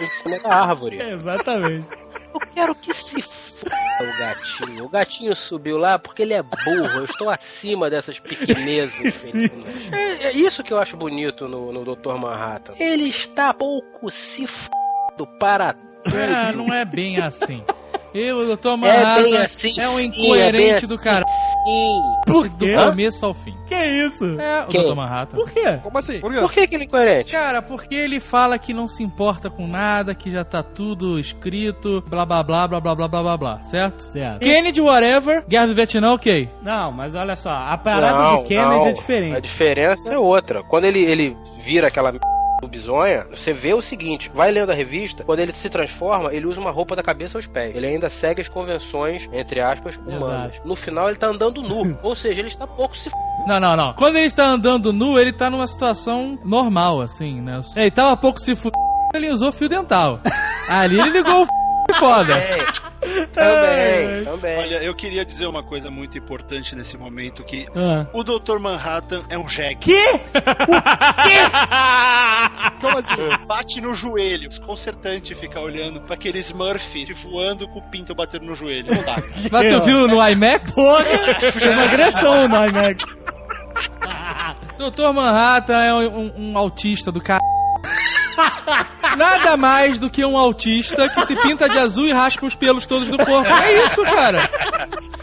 [0.00, 1.00] em cima da árvore.
[1.00, 1.86] É, exatamente.
[2.32, 4.84] Eu quero que se foda o gatinho.
[4.84, 6.88] O gatinho subiu lá porque ele é burro.
[6.96, 9.28] Eu estou acima dessas pequenezas.
[9.90, 12.14] É, é isso que eu acho bonito no, no Dr.
[12.14, 12.74] Manhattan.
[12.78, 14.68] Ele está pouco se f
[15.38, 16.16] para tudo.
[16.16, 17.64] É, não é bem assim.
[18.14, 18.68] Eu, o Dr.
[18.84, 21.24] É bem assim, é um sim, incoerente é do assim, cara.
[21.26, 22.00] Sim.
[22.26, 22.74] Por Do quê?
[22.74, 23.54] começo ao fim.
[23.66, 24.40] Que isso?
[24.40, 24.82] É, o Quem?
[24.84, 24.94] Dr.
[24.94, 25.36] Manhattan.
[25.36, 25.78] Por quê?
[25.82, 26.20] Como assim?
[26.20, 26.40] Por quê?
[26.40, 27.32] Por que, que ele é incoerente?
[27.32, 32.02] Cara, porque ele fala que não se importa com nada, que já tá tudo escrito,
[32.08, 34.10] blá blá blá blá blá blá blá blá blá, certo?
[34.10, 34.40] Certo.
[34.40, 36.48] Kennedy, whatever, Guerra do Vietnã, ok.
[36.62, 38.86] Não, mas olha só, a parada Não, do Kennedy não.
[38.86, 39.40] é A diferente.
[39.42, 40.62] diferença é outra.
[40.64, 42.12] Quando ele, ele vira aquela
[42.58, 42.60] m...
[42.60, 46.46] do bizonha, você vê o seguinte, vai lendo a revista, quando ele se transforma, ele
[46.46, 47.74] usa uma roupa da cabeça aos pés.
[47.74, 50.60] Ele ainda segue as convenções, entre aspas, humanas.
[50.64, 51.98] No final ele tá andando nu.
[52.02, 53.16] Ou seja, ele está pouco se f...
[53.46, 53.92] Não, não, não.
[53.94, 57.60] Quando ele está andando nu, ele tá numa situação normal, assim, né?
[57.76, 58.70] Ele tava pouco se f...
[59.14, 60.20] ele usou fio dental.
[60.68, 61.50] Ali ele ligou o f...
[61.94, 62.34] foda.
[63.32, 64.58] Também, também.
[64.58, 68.06] Olha, eu queria dizer uma coisa muito importante nesse momento, que Ah.
[68.12, 68.58] o Dr.
[68.58, 69.76] Manhattan é um jegue.
[69.80, 70.04] Que?
[72.80, 73.46] Como assim?
[73.46, 74.48] Bate no joelho.
[74.48, 78.92] Desconcertante ficar olhando pra aquele Smurf voando com o pinto batendo no joelho.
[78.94, 79.16] Não dá.
[79.50, 80.74] Mas tu viu no IMAX?
[80.74, 81.04] Porra!
[81.52, 83.04] Foi uma agressão no IMAX.
[84.78, 87.40] Doutor Manhattan é um, um- um autista do cara.
[89.16, 92.86] nada mais do que um autista que se pinta de azul e raspa os pelos
[92.86, 93.48] todos do corpo.
[93.52, 94.48] É isso, cara.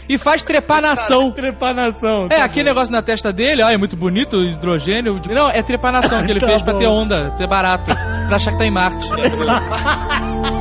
[0.08, 1.32] E faz trepanação.
[1.32, 2.28] Trepanação.
[2.30, 5.20] É, aquele negócio na testa dele, ó, é muito bonito, hidrogênio.
[5.28, 6.78] Não, é trepanação que ele Tá fez pra bom.
[6.78, 7.90] ter onda, ter barato.
[8.26, 9.08] Pra achar que tá em Marte.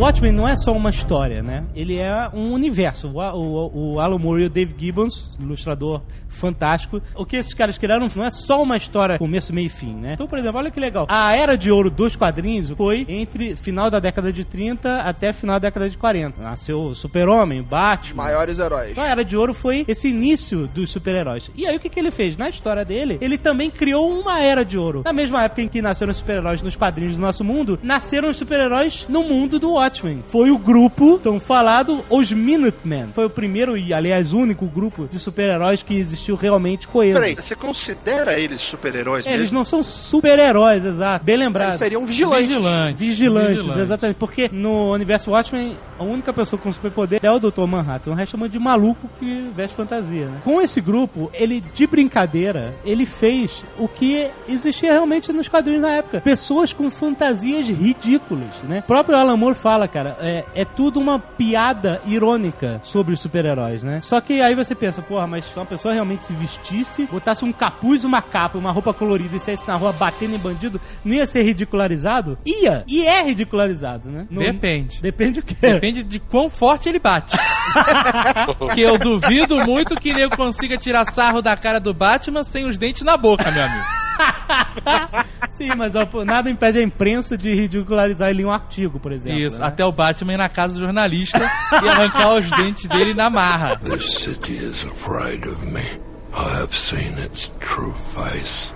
[0.00, 1.62] Watchmen não é só uma história, né?
[1.74, 3.08] Ele é um universo.
[3.08, 7.02] O, o, o Alan Moore e o Dave Gibbons, ilustrador fantástico.
[7.14, 10.14] O que esses caras criaram não é só uma história começo, meio e fim, né?
[10.14, 11.06] Então, por exemplo, olha que legal.
[11.06, 15.60] A Era de Ouro dos quadrinhos foi entre final da década de 30 até final
[15.60, 16.40] da década de 40.
[16.40, 18.92] Nasceu o Super-Homem, Batman, Maiores heróis.
[18.92, 21.50] então, a Era de Ouro foi esse início dos super-heróis.
[21.54, 22.38] E aí o que, que ele fez?
[22.38, 25.02] Na história dele, ele também criou uma Era de Ouro.
[25.04, 28.38] Na mesma época em que nasceram os super-heróis nos quadrinhos do nosso mundo, nasceram os
[28.38, 29.89] super-heróis no mundo do Watchmen.
[30.26, 33.10] Foi o grupo, tão falado, os Minutemen.
[33.14, 37.18] Foi o primeiro e, aliás, único grupo de super-heróis que existiu realmente coeso.
[37.18, 41.24] Peraí, você considera eles super-heróis É, eles não são super-heróis, exato.
[41.24, 41.68] Bem lembrado.
[41.68, 42.46] Eles seriam vigilantes.
[42.46, 42.98] Vigilantes.
[42.98, 43.82] Vigilantes, Vigilantes.
[43.82, 44.16] exatamente.
[44.16, 47.66] Porque no universo Watchmen, a única pessoa com superpoder é o Dr.
[47.66, 48.12] Manhattan.
[48.12, 50.40] O resto chama de maluco que veste fantasia, né?
[50.44, 55.90] Com esse grupo, ele, de brincadeira, ele fez o que existia realmente nos quadrinhos na
[55.90, 56.20] época.
[56.20, 58.80] Pessoas com fantasias ridículas, né?
[58.80, 63.82] O próprio Alan Moore fala, cara, é, é tudo uma piada irônica sobre os super-heróis,
[63.82, 64.00] né?
[64.02, 67.52] Só que aí você pensa, porra, mas se uma pessoa realmente se vestisse, botasse um
[67.52, 71.26] capuz, uma capa, uma roupa colorida e saísse na rua batendo em bandido, não ia
[71.26, 72.38] ser ridicularizado?
[72.46, 72.84] Ia!
[72.86, 74.26] E é ridicularizado, né?
[74.30, 75.00] Não- Depende.
[75.00, 75.54] Depende do quê?
[75.60, 77.36] Depende de quão forte ele bate.
[78.74, 82.76] que eu duvido muito que nego consiga tirar sarro da cara do Batman sem os
[82.78, 83.99] dentes na boca, meu amigo.
[85.50, 89.38] Sim, mas ó, nada impede a imprensa de ridicularizar ele em um artigo, por exemplo.
[89.38, 89.66] Isso, né?
[89.66, 91.38] até o Batman ir na casa do jornalista
[91.82, 93.76] e arrancar os dentes dele na marra.
[93.76, 96.00] This city is afraid of me.
[96.32, 98.72] I have seen its true face.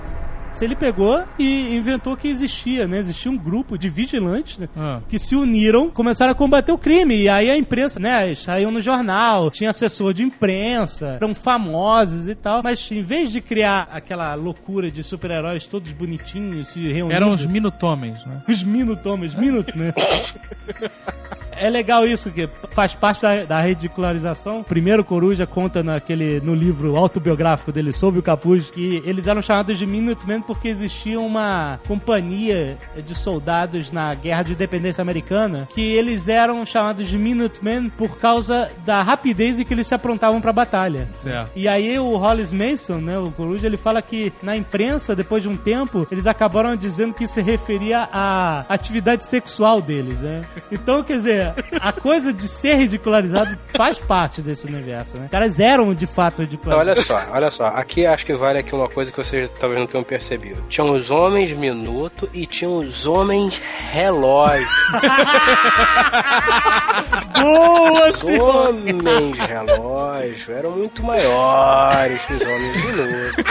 [0.65, 2.99] Ele pegou e inventou que existia, né?
[2.99, 4.69] Existia um grupo de vigilantes né?
[4.77, 5.01] Ah.
[5.09, 7.23] que se uniram, começaram a combater o crime.
[7.23, 8.35] E aí a imprensa, né?
[8.35, 12.63] Saiu no jornal, tinha assessor de imprensa, eram famosos e tal.
[12.63, 17.13] Mas em vez de criar aquela loucura de super-heróis todos bonitinhos, se reunindo...
[17.13, 18.43] Eram os minutomens, né?
[18.49, 19.93] Os Minutomers, Minute, né?
[21.59, 24.63] É legal isso, que faz parte da, da ridicularização.
[24.63, 29.79] Primeiro Coruja conta naquele, no livro autobiográfico dele, Sob o Capuz, que eles eram chamados
[29.79, 36.29] de Minutemen porque existia uma companhia de soldados na Guerra de Independência Americana que eles
[36.29, 41.09] eram chamados de Minutemen por causa da rapidez em que eles se aprontavam pra batalha.
[41.13, 41.51] Certo.
[41.55, 45.49] E aí o Hollis Mason, né, o Coruja, ele fala que na imprensa, depois de
[45.49, 50.45] um tempo, eles acabaram dizendo que se referia à atividade sexual deles, né?
[50.71, 51.44] Então, quer dizer,
[51.81, 55.25] a coisa de ser ridicularizado faz parte desse universo, né?
[55.27, 57.11] Os caras eram de fato Então, ridicularizados.
[57.11, 57.67] olha só, olha só.
[57.69, 60.63] Aqui acho que vale aqui uma coisa que vocês talvez não tenham percebido.
[60.69, 63.61] Tinham os homens minuto e tinham os homens
[63.93, 64.67] relógio.
[67.41, 68.69] Boa, Os senhor!
[68.71, 73.45] homens relógio eram muito maiores que os homens minuto.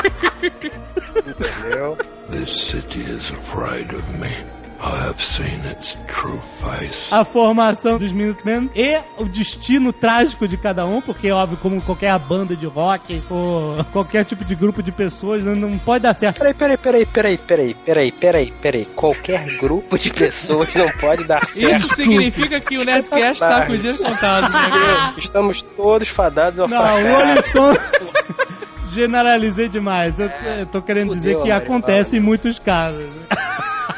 [1.27, 1.97] Entendeu?
[2.31, 4.35] This city is afraid of me.
[4.85, 7.07] I have seen its true face.
[7.13, 12.19] A formação dos Minutemen e o destino trágico de cada um, porque, óbvio, como qualquer
[12.19, 16.37] banda de rock ou qualquer tipo de grupo de pessoas, não, não pode dar certo.
[16.39, 18.85] Peraí, peraí, peraí, peraí, peraí, peraí, peraí, peraí.
[18.93, 21.77] Qualquer grupo de pessoas não pode dar certo.
[21.77, 25.13] Isso significa que o Nerdcast tá com os dias contados, né?
[25.17, 27.07] Estamos todos fadados ao Não, o.
[27.07, 27.77] Rolling.
[28.91, 30.19] Generalizei demais.
[30.19, 33.07] Eu, tô- eu tô querendo Fudeu, dizer que Mario, acontece em muitos casos.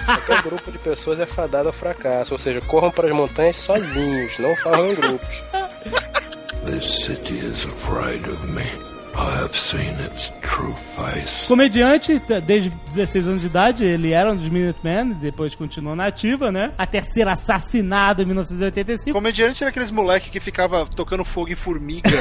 [0.05, 2.33] Qualquer grupo de pessoas é fadado ao fracasso.
[2.33, 5.43] Ou seja, corram para as montanhas sozinhos, não façam em grupos.
[6.65, 8.94] This city is afraid of me.
[9.17, 11.47] I have seen its true face.
[11.47, 16.51] Comediante, desde 16 anos de idade, ele era um dos Minutemen, depois continuou na ativa,
[16.51, 16.73] né?
[16.77, 19.13] Até ser assassinado em 1985.
[19.17, 22.09] Comediante era aqueles moleque que ficava tocando fogo em formiga.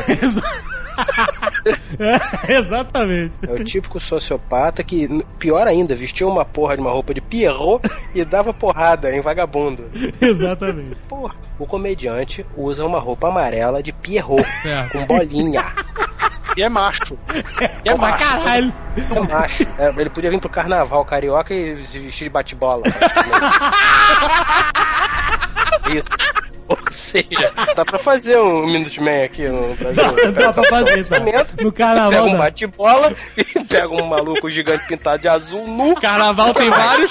[2.46, 3.38] É, exatamente.
[3.46, 7.88] É o típico sociopata que, pior ainda, vestia uma porra de uma roupa de Pierrot
[8.14, 9.84] e dava porrada em vagabundo.
[10.20, 10.94] Exatamente.
[11.08, 11.34] Porra.
[11.58, 14.92] O comediante usa uma roupa amarela de Pierrot, Certo.
[14.92, 15.64] com bolinha.
[16.56, 17.18] E é macho.
[17.84, 18.24] E é Pra macho.
[18.28, 18.74] caralho.
[18.96, 19.66] É macho.
[19.78, 22.82] É, ele podia vir pro carnaval carioca e se vestir de bate-bola.
[25.92, 26.08] Isso.
[26.66, 30.32] Ou seja, dá pra fazer um Minuteman aqui no Brasil.
[30.32, 31.18] Dá pra fazer, tá?
[31.20, 31.24] No
[31.70, 32.26] Pega carnaval.
[32.26, 32.38] um dá.
[32.38, 35.94] bate-bola e pega um maluco gigante pintado de azul nu.
[35.96, 37.10] Carnaval tem vários.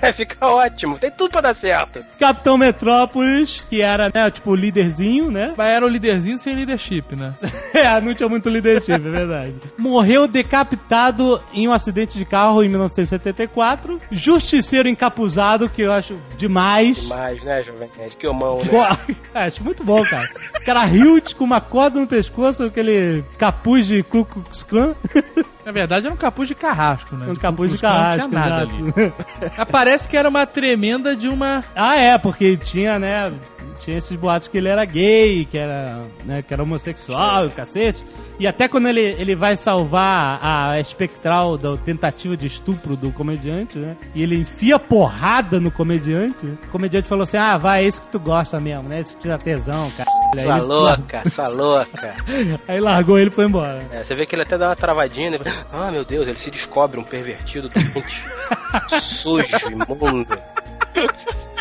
[0.00, 0.98] É, fica ótimo.
[0.98, 2.04] Tem tudo pra dar certo.
[2.18, 5.54] Capitão Metrópolis, que era, né, tipo, o líderzinho, né?
[5.56, 7.34] Mas era o líderzinho sem leadership, né?
[7.72, 9.54] É, não tinha muito leadership, é verdade.
[9.78, 13.98] Morreu decapitado em um acidente de carro em 1974.
[14.10, 17.06] Justiceiro encapuzado, que eu acho demais.
[17.06, 18.14] Mas, né, Jovem Nerd?
[18.16, 19.16] Que mão, né?
[19.34, 20.28] É, acho muito bom, cara.
[20.60, 24.94] O cara Hilt com uma corda no pescoço, aquele capuz de Ku Klux Klan.
[25.64, 27.26] Na verdade, era um capuz de carrasco, né?
[27.28, 29.12] Um De capuz de carrasco, Não tinha nada ali.
[29.56, 31.64] Mas Parece que era uma tremenda de uma.
[31.74, 33.32] Ah, é, porque tinha, né?
[33.78, 37.50] Tinha esses boatos que ele era gay, que era, né, que era homossexual, e o
[37.50, 38.02] cacete.
[38.38, 43.78] E até quando ele, ele vai salvar a espectral da tentativa de estupro do comediante,
[43.78, 43.96] né?
[44.14, 46.46] E ele enfia porrada no comediante.
[46.46, 49.00] O comediante falou assim: Ah, vai, é isso que tu gosta mesmo, né?
[49.00, 50.08] Isso que te dá tesão, cara.
[50.40, 52.14] Sua ele- louca, sua louca.
[52.66, 53.86] aí largou ele e foi embora.
[53.92, 55.30] É, você vê que ele até dá uma travadinha.
[55.30, 55.38] Né?
[55.70, 58.24] Ah, meu Deus, ele se descobre um pervertido doente.
[59.00, 60.26] Sujo, imundo.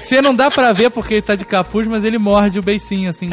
[0.02, 3.10] Você não dá pra ver porque ele tá de capuz, mas ele morde o beicinho,
[3.10, 3.30] assim.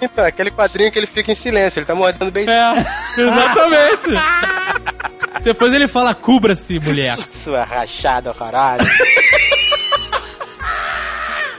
[0.00, 2.72] Então, é aquele quadrinho que ele fica em silêncio, ele tá mordendo bem É,
[3.18, 4.08] exatamente.
[5.42, 7.18] Depois ele fala, cubra-se, mulher.
[7.30, 8.84] sua rachada, caralho.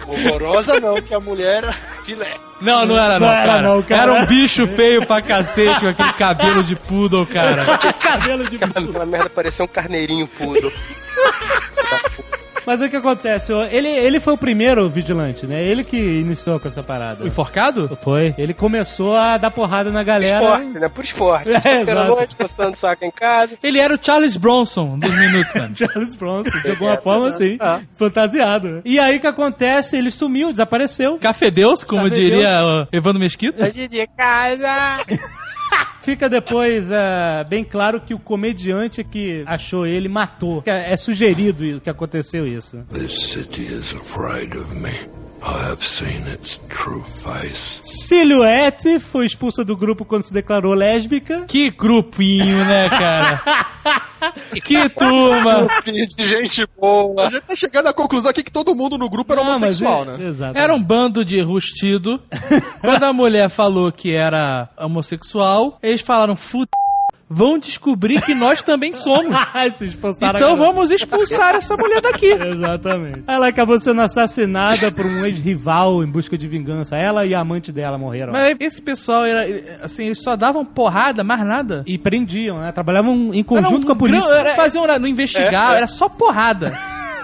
[0.08, 1.64] Horrorosa não, que a mulher
[2.08, 2.36] filé.
[2.62, 3.62] Não, não era não, Não era cara.
[3.62, 4.02] não, cara.
[4.02, 7.66] Era um bicho feio pra cacete com aquele cabelo de poodle, cara.
[8.02, 10.72] Cabelo de Aquela merda parecia um carneirinho pudo.
[12.68, 13.54] Mas o que acontece?
[13.72, 15.64] Ele, ele foi o primeiro vigilante, né?
[15.64, 17.26] Ele que iniciou com essa parada.
[17.26, 17.98] Enforcado?
[18.02, 18.36] Foi.
[18.38, 20.44] Ele começou a dar porrada na galera.
[20.44, 20.90] Esporte, né?
[20.90, 21.48] Por esporte.
[21.68, 23.58] É, noite, coçando saco em casa.
[23.64, 25.72] Ele era o Charles Bronson dos Minutemen.
[25.76, 27.58] Charles Bronson, de alguma forma assim,
[27.94, 28.82] fantasiado.
[28.84, 29.96] E aí o que acontece?
[29.96, 31.18] Ele sumiu, desapareceu.
[31.20, 32.32] Cafedeus, como Cafedeus.
[32.32, 33.72] diria o Evandro Mesquita.
[33.72, 35.04] de casa.
[36.08, 40.64] Fica depois é, bem claro que o comediante que achou ele matou.
[40.66, 42.78] É, é sugerido que aconteceu isso.
[42.94, 45.17] This city is afraid of me.
[45.48, 47.80] I have seen its true face.
[47.82, 51.46] Silhouette foi expulsa do grupo quando se declarou lésbica.
[51.48, 53.42] Que grupinho, né, cara?
[54.62, 55.68] que turma.
[55.86, 57.28] De gente boa.
[57.28, 59.82] A gente tá chegando à conclusão aqui que todo mundo no grupo era Não, mas
[59.82, 60.26] homossexual, é- né?
[60.26, 60.58] Exato.
[60.58, 62.22] Era um bando de rustido.
[62.82, 66.68] Quando a mulher falou que era homossexual, eles falaram, fut...
[67.30, 69.36] Vão descobrir que nós também somos.
[70.36, 72.28] Então vamos expulsar essa mulher daqui.
[72.32, 73.24] Exatamente.
[73.28, 76.96] Ela acabou sendo assassinada por um ex-rival em busca de vingança.
[76.96, 78.32] Ela e a amante dela morreram.
[78.32, 81.84] Mas esse pessoal, era, assim, eles só davam porrada, mais nada.
[81.86, 82.72] E prendiam, né?
[82.72, 84.30] Trabalhavam em conjunto Era um com a polícia.
[84.30, 86.72] era- faziam, não investigar, era só porrada.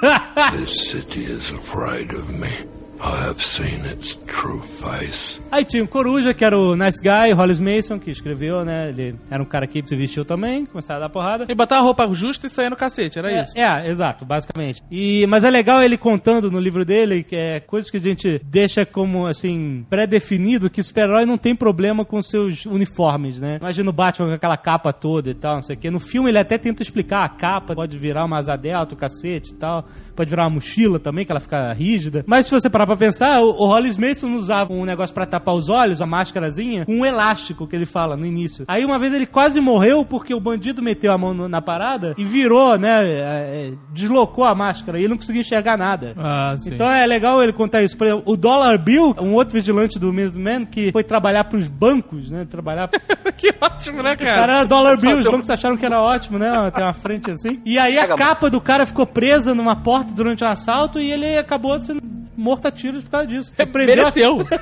[0.52, 2.73] This city is afraid of me.
[3.04, 5.42] I have seen its true face.
[5.52, 8.90] Aí tinha o Coruja, que era o Nice Guy, Hollis Mason, que escreveu, né?
[8.90, 11.44] Ele era um cara que se vestiu também, começava a dar porrada.
[11.44, 13.52] Ele botava roupa justa e saía no cacete, era isso.
[13.58, 14.82] É, é, exato, basicamente.
[14.90, 18.40] E, mas é legal ele contando no livro dele que é coisas que a gente
[18.46, 23.58] deixa como, assim, pré-definido que super-herói não tem problema com seus uniformes, né?
[23.60, 25.92] Imagina o Batman com aquela capa toda e tal, não sei o quê.
[25.92, 29.52] No filme ele até tenta explicar a capa, pode virar uma asa delta, o cacete
[29.52, 29.86] e tal.
[30.16, 32.24] Pode virar uma mochila também, que ela fica rígida.
[32.28, 35.56] Mas se você parar pra pensar, o, o Hollis Mason usava um negócio pra tapar
[35.56, 38.66] os olhos, a máscarazinha, com um elástico que ele fala no início.
[38.68, 42.14] Aí uma vez ele quase morreu porque o bandido meteu a mão no- na parada
[42.18, 43.04] e virou, né?
[43.06, 46.14] é, é, deslocou a máscara e ele não conseguia enxergar nada.
[46.18, 46.74] Ah, sim.
[46.74, 47.98] Então é legal ele contar isso.
[47.98, 52.30] Por exemplo, o Dollar Bill, um outro vigilante do Minuteman que foi trabalhar pros bancos,
[52.30, 52.46] né?
[52.50, 52.90] Trabalhar.
[53.38, 56.72] que ótimo, né, O cara era Dollar Bill, os bancos acharam que era ótimo, né?
[56.74, 57.62] Tem uma frente assim.
[57.66, 61.38] E aí a capa do cara ficou presa numa porta durante um assalto e ele
[61.38, 62.02] acabou sendo
[62.36, 63.54] morto a tiros por causa disso.
[63.58, 64.40] A- Mereceu.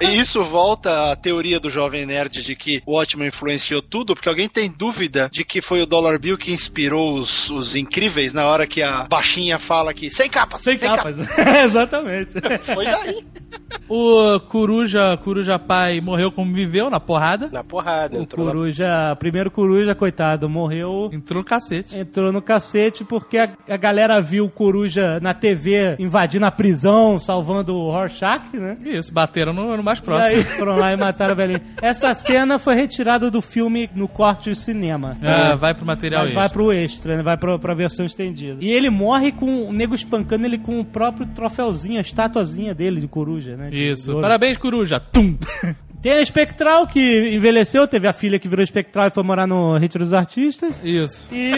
[0.00, 4.28] E isso volta à teoria do Jovem Nerd de que o Watchmen influenciou tudo, porque
[4.28, 8.46] alguém tem dúvida de que foi o Dollar Bill que inspirou os, os incríveis na
[8.46, 11.18] hora que a baixinha fala que sem capas, Sem capas.
[11.64, 12.34] Exatamente.
[12.60, 13.24] Foi daí.
[13.88, 17.48] O Coruja, Coruja Pai morreu como viveu, na porrada.
[17.50, 21.10] Na porrada, O entrou na- coruja, primeiro coruja, coitado, morreu.
[21.12, 21.98] Entrou no cacete.
[21.98, 27.18] Entrou no cacete porque a, a galera viu o coruja na TV invadindo a prisão,
[27.28, 28.78] salvando o Rorschach, né?
[28.82, 30.34] Isso, bateram no, no mais E próximo.
[30.38, 31.60] aí foram lá e mataram o velhinho.
[31.82, 35.14] Essa cena foi retirada do filme no corte de cinema.
[35.22, 36.58] Ah, vai pro material Vai, vai extra.
[36.58, 37.22] pro extra, né?
[37.22, 38.56] Vai pro, pra versão estendida.
[38.64, 42.98] E ele morre com o nego espancando ele com o próprio troféuzinho, a estatuazinha dele
[42.98, 43.66] de coruja, né?
[43.72, 44.18] Isso.
[44.22, 44.98] Parabéns, Coruja.
[44.98, 45.36] Tum.
[46.00, 49.76] Tem a Espectral, que envelheceu, teve a filha que virou Espectral e foi morar no
[49.76, 50.74] Retiro dos Artistas.
[50.82, 51.28] Isso.
[51.32, 51.52] E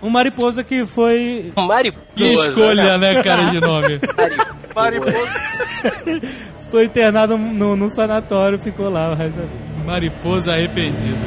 [0.00, 1.52] o Mariposa que foi.
[1.56, 2.06] Mariposa.
[2.14, 4.00] Que escolha, né, cara, de nome.
[4.74, 5.28] Mariposa.
[6.70, 9.84] Foi internado no, no sanatório, ficou lá o resto da vida.
[9.84, 11.18] Mariposa arrependida.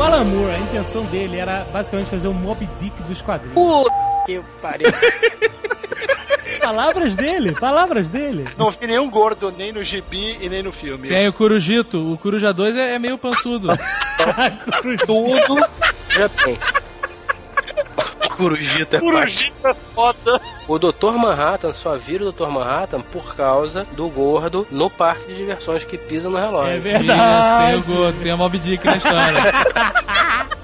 [0.00, 3.54] O Alan Moore, a intenção dele era basicamente fazer um Mob Dick dos quadrinhos.
[3.54, 3.90] Puta
[4.24, 4.88] que pariu.
[6.58, 8.48] Palavras dele, palavras dele.
[8.56, 11.08] Não vi nenhum gordo nem no gibi e nem no filme.
[11.08, 12.14] Tem o Corujito.
[12.14, 13.68] O Coruja 2 é, é meio pançudo.
[15.04, 15.68] Tudo
[16.08, 16.58] já tem.
[18.40, 18.98] Corujita.
[19.00, 20.40] Corujita foda.
[20.66, 21.12] O Dr.
[21.12, 22.48] Manhattan só vira o Dr.
[22.48, 26.72] Manhattan por causa do gordo no parque de diversões que pisa no relógio.
[26.72, 27.76] É Isso, tem verdade.
[27.76, 29.42] o Gordo, tem a Mob Dick na história.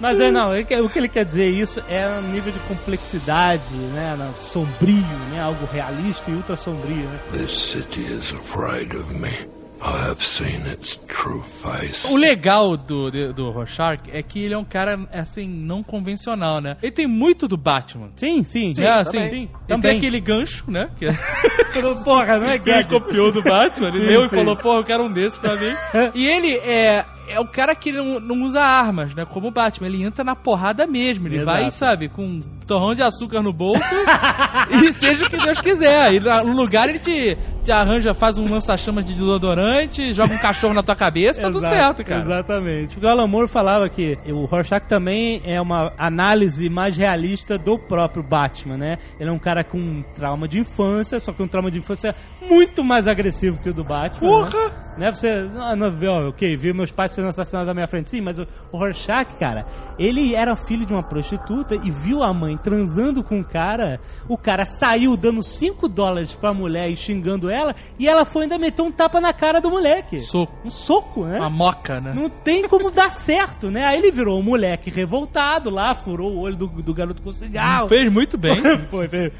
[0.00, 3.74] Mas é não, é o que ele quer dizer isso é um nível de complexidade,
[3.74, 7.18] né, sombrio, né, algo realista e ultra sombrio, né?
[7.32, 9.46] This city is afraid of me.
[9.82, 12.06] I have seen its true face.
[12.12, 16.60] O legal do, do, do Rorschach é que ele é um cara, assim, não convencional,
[16.60, 16.76] né?
[16.82, 18.10] Ele tem muito do Batman.
[18.14, 19.28] Sim, sim, é, assim, também.
[19.30, 19.36] sim.
[19.36, 19.90] Ele também.
[19.90, 20.90] tem aquele gancho, né?
[20.96, 21.06] Que
[22.04, 23.88] Porra, não é que ele copiou do Batman.
[23.88, 24.36] Ele Sim, leu e sim.
[24.36, 25.74] falou, pô, eu quero um desses pra mim.
[26.14, 27.04] e ele é...
[27.28, 29.24] É o cara que não, não usa armas, né?
[29.24, 29.86] Como o Batman.
[29.86, 31.28] Ele entra na porrada mesmo.
[31.28, 31.60] Ele Exato.
[31.60, 32.40] vai, sabe, com
[32.70, 33.82] torrão de açúcar no bolso
[34.70, 36.14] e seja o que Deus quiser.
[36.14, 40.72] E no lugar ele te, te arranja, faz um lança-chamas de desodorante, joga um cachorro
[40.72, 42.22] na tua cabeça, tá tudo Exato, certo, cara.
[42.22, 42.96] Exatamente.
[42.96, 48.22] O Alan Moore falava que o Rorschach também é uma análise mais realista do próprio
[48.22, 48.98] Batman, né?
[49.18, 52.14] Ele é um cara com um trauma de infância, só que um trauma de infância
[52.40, 54.20] muito mais agressivo que o do Batman.
[54.20, 54.90] Porra!
[54.96, 55.10] Né?
[55.10, 58.38] Você, não, não, ó, ok, viu meus pais sendo assassinados na minha frente, sim, mas
[58.38, 59.64] o, o Rorschach, cara,
[59.98, 64.36] ele era filho de uma prostituta e viu a mãe transando com o cara, o
[64.36, 68.82] cara saiu dando 5 dólares pra mulher e xingando ela, e ela foi ainda meter
[68.82, 70.20] um tapa na cara do moleque.
[70.20, 70.54] Soco.
[70.64, 71.38] Um soco, né?
[71.38, 72.12] Uma moca, né?
[72.14, 73.84] Não tem como dar certo, né?
[73.84, 77.88] Aí ele virou um moleque revoltado lá, furou o olho do, do garoto com cigarro.
[77.88, 78.60] Fez muito bem.
[78.90, 79.32] Foi, foi.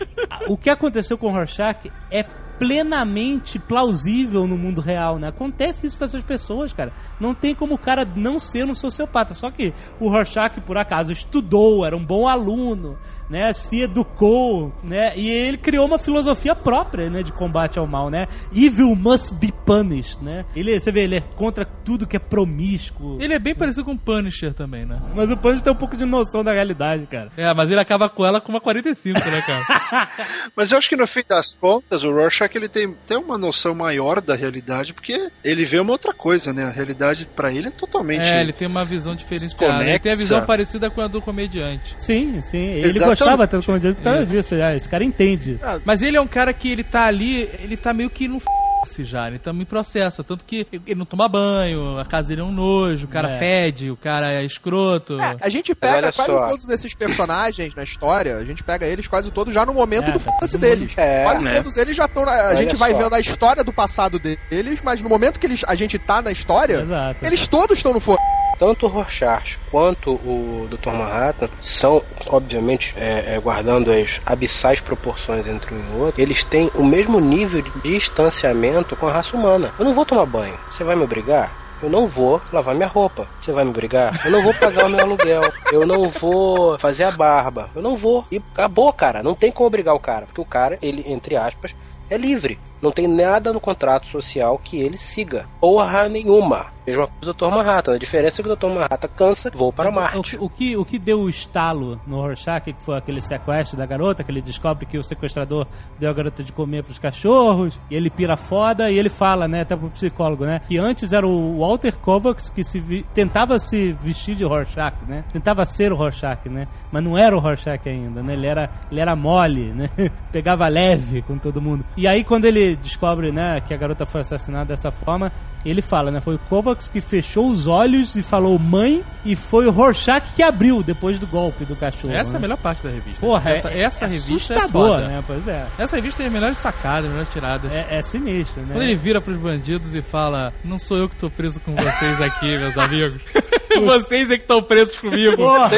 [0.48, 2.24] O que aconteceu com o Rorschach é
[2.60, 5.28] plenamente plausível no mundo real, né?
[5.28, 6.92] Acontece isso com essas pessoas, cara.
[7.18, 9.32] Não tem como o cara não ser um sociopata.
[9.32, 12.98] Só que o Rorschach, por acaso, estudou, era um bom aluno,
[13.30, 13.52] né?
[13.52, 15.16] Se educou, né?
[15.16, 17.22] E ele criou uma filosofia própria, né?
[17.22, 18.26] De combate ao mal, né?
[18.54, 20.44] Evil must be punished, né?
[20.54, 23.18] Ele, você vê, ele é contra tudo que é promíscuo.
[23.20, 25.00] Ele é bem parecido com o Punisher também, né?
[25.14, 27.30] Mas o Punisher tem um pouco de noção da realidade, cara.
[27.36, 30.10] É, mas ele acaba com ela com uma 45, né, cara?
[30.56, 33.74] Mas eu acho que no fim das contas, o Rorschach ele tem, tem uma noção
[33.74, 36.64] maior da realidade, porque ele vê uma outra coisa, né?
[36.64, 38.22] A realidade pra ele é totalmente.
[38.22, 39.84] é, ele tem uma visão diferenciada.
[39.84, 41.94] Ele tem a visão parecida com a do comediante.
[41.98, 42.58] Sim, sim.
[42.58, 43.19] Ele Exatamente.
[43.24, 44.56] Gostava tanto como diante por causa disso.
[44.56, 44.74] Já.
[44.74, 45.58] Esse cara entende.
[45.84, 49.04] Mas ele é um cara que ele tá ali, ele tá meio que no f
[49.04, 50.24] já, ele tá em processo.
[50.24, 53.38] Tanto que ele não toma banho, a casa dele é um nojo, o cara É.
[53.38, 55.18] fede, o cara é escroto.
[55.20, 56.46] É, a gente pega quase só.
[56.46, 60.12] todos esses personagens na história, a gente pega eles quase todos já no momento É,
[60.12, 60.92] do tá mundo- deles.
[60.96, 61.56] É, quase né?
[61.56, 62.22] todos eles já estão.
[62.22, 62.98] A Olha gente vai só.
[62.98, 66.30] vendo a história do passado deles, mas no momento que eles, a gente tá na
[66.32, 67.22] história, Exato.
[67.26, 68.18] eles todos estão no foda.
[68.60, 70.90] Tanto o Rorschach quanto o Dr.
[70.90, 76.70] Manhattan são, obviamente, é, é, guardando as abissais proporções entre um e outro, eles têm
[76.74, 79.72] o mesmo nível de distanciamento com a raça humana.
[79.78, 80.58] Eu não vou tomar banho.
[80.70, 81.56] Você vai me obrigar?
[81.82, 83.26] Eu não vou lavar minha roupa.
[83.40, 84.20] Você vai me obrigar?
[84.26, 85.40] Eu não vou pagar o meu aluguel.
[85.72, 87.70] Eu não vou fazer a barba.
[87.74, 88.26] Eu não vou.
[88.30, 89.22] E acabou, cara.
[89.22, 90.26] Não tem como obrigar o cara.
[90.26, 91.74] Porque o cara, ele, entre aspas,
[92.10, 92.58] é livre.
[92.82, 95.46] Não tem nada no contrato social que ele siga.
[95.60, 96.72] Porra nenhuma.
[96.90, 97.50] Mesma coisa do Dr.
[97.54, 97.94] Manhattan.
[97.94, 98.66] A diferença é que o Dr.
[98.66, 100.36] Manhattan cansa, vou para O, Marte.
[100.40, 104.22] o que, o que deu o estalo no Rorschach, que foi aquele sequestro da garota,
[104.24, 105.66] que ele descobre que o sequestrador
[105.98, 109.62] deu a garota de comer pros cachorros, e ele pira foda, e ele fala, né,
[109.62, 113.92] até pro psicólogo, né, que antes era o Walter Kovacs que se vi- tentava se
[114.02, 118.22] vestir de Rorschach, né, tentava ser o Rorschach, né, mas não era o Rorschach ainda,
[118.22, 119.90] né, ele era, ele era mole, né,
[120.32, 121.84] pegava leve com todo mundo.
[121.96, 125.30] E aí quando ele descobre, né, que a garota foi assassinada dessa forma,
[125.64, 129.66] ele fala, né, foi o Kovacs que fechou os olhos e falou mãe, e foi
[129.66, 132.12] o Rorschach que abriu depois do golpe do cachorro.
[132.12, 132.42] Essa é a né?
[132.42, 133.20] melhor parte da revista.
[133.20, 135.08] Porra, essa, é, essa é revista é assustador, foda.
[135.08, 135.24] né?
[135.26, 135.66] Pois é.
[135.78, 137.72] Essa revista tem as melhores sacadas, as melhores tiradas.
[137.72, 138.68] É, é sinistro, né?
[138.72, 142.20] Quando ele vira pros bandidos e fala: Não sou eu que tô preso com vocês
[142.20, 143.20] aqui, meus amigos.
[143.84, 145.36] vocês é que estão presos comigo.
[145.36, 145.70] Porra!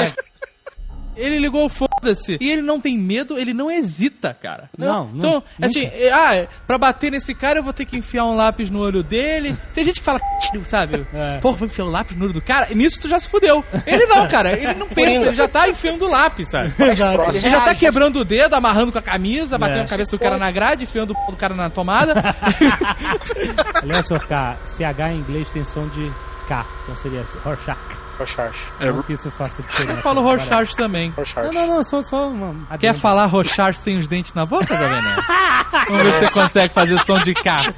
[1.17, 2.39] Ele ligou o foda-se.
[2.41, 4.71] E ele não tem medo, ele não hesita, cara.
[4.77, 5.45] Não, não, Então, nunca.
[5.67, 9.03] assim, ah, pra bater nesse cara eu vou ter que enfiar um lápis no olho
[9.03, 9.57] dele.
[9.75, 10.21] Tem gente que fala,
[10.69, 11.07] sabe?
[11.13, 11.39] É.
[11.39, 12.69] Porra, vou enfiar o lápis no olho do cara.
[12.71, 13.65] E nisso tu já se fudeu.
[13.87, 14.53] Ele não, cara.
[14.59, 16.73] Ele não pensa, ele já tá enfiando o lápis, sabe?
[16.83, 17.31] Exato.
[17.37, 19.85] Ele já tá quebrando o dedo, amarrando com a camisa, batendo É.
[19.85, 22.15] a cabeça do cara na grade, enfiando o pau do cara na tomada.
[23.83, 26.11] Aliás, senhor K, CH em inglês tem som de
[26.49, 27.79] K, então seria assim, Rorschach.
[28.19, 28.57] Rorschach.
[28.81, 29.99] Não que isso faça diferença.
[29.99, 31.11] Eu falo Rorschach também.
[31.11, 31.45] Rorschach.
[31.47, 32.55] Não, não, não, só, só uma...
[32.79, 32.99] Quer adendo.
[32.99, 35.23] falar Rorschach sem os dentes na boca, Jovem Nerd?
[35.89, 37.75] Vamos ver se você consegue fazer som de K.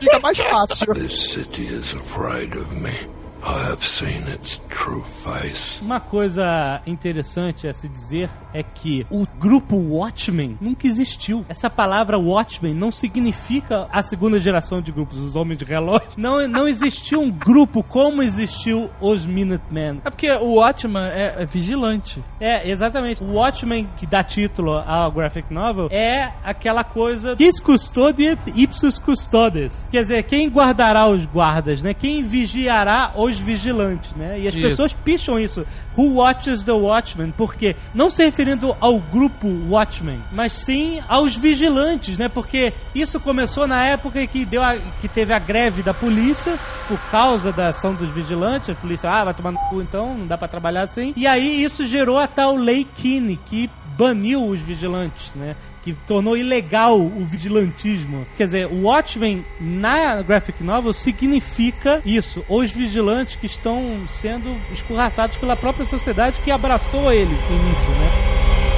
[0.00, 0.94] Fica mais fácil.
[0.94, 3.17] This city is afraid of me.
[3.48, 5.80] I have seen its true face.
[5.80, 11.46] Uma coisa interessante a se dizer é que o grupo Watchmen nunca existiu.
[11.48, 16.08] Essa palavra Watchmen não significa a segunda geração de grupos, os Homens de Relógio.
[16.18, 20.02] Não, não existiu um grupo como existiu os Minutemen.
[20.04, 22.22] É porque o Watchman é, é vigilante.
[22.38, 23.22] É, exatamente.
[23.22, 29.86] O Watchmen, que dá título ao graphic novel, é aquela coisa quis custodiet ipsus custodes.
[29.90, 31.94] Quer dizer, quem guardará os guardas, né?
[31.94, 34.38] Quem vigiará os vigilantes, né?
[34.38, 34.62] E as Isso.
[34.62, 35.66] pessoas picham isso.
[35.96, 37.32] Who watches the Watchmen?
[37.36, 42.28] Porque não se referindo ao grupo Watchmen, mas sim aos vigilantes, né?
[42.28, 46.98] Porque isso começou na época que deu a, que teve a greve da polícia por
[47.10, 48.70] causa da ação dos vigilantes.
[48.70, 51.12] A polícia, ah, vai tomar no cu então, não dá pra trabalhar assim.
[51.16, 55.56] E aí isso gerou a tal Lei Keane, que baniu os vigilantes, né?
[55.88, 58.26] Que tornou ilegal o vigilantismo.
[58.36, 65.38] Quer dizer, o Watchmen na graphic novel significa isso: os vigilantes que estão sendo escorraçados
[65.38, 68.77] pela própria sociedade que abraçou eles no início, né?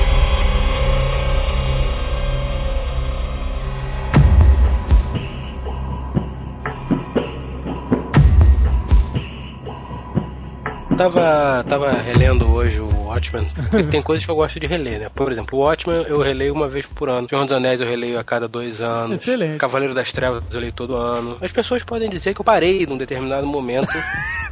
[11.00, 13.48] Tava, tava relendo hoje o Watchmen.
[13.70, 15.08] porque tem coisas que eu gosto de reler, né?
[15.14, 17.26] Por exemplo, o Watchmen eu releio uma vez por ano.
[17.26, 19.18] Senhor dos Anéis eu releio a cada dois anos.
[19.18, 19.56] Excelente.
[19.56, 21.38] Cavaleiro das Trevas eu leio todo ano.
[21.40, 23.88] As pessoas podem dizer que eu parei num determinado momento.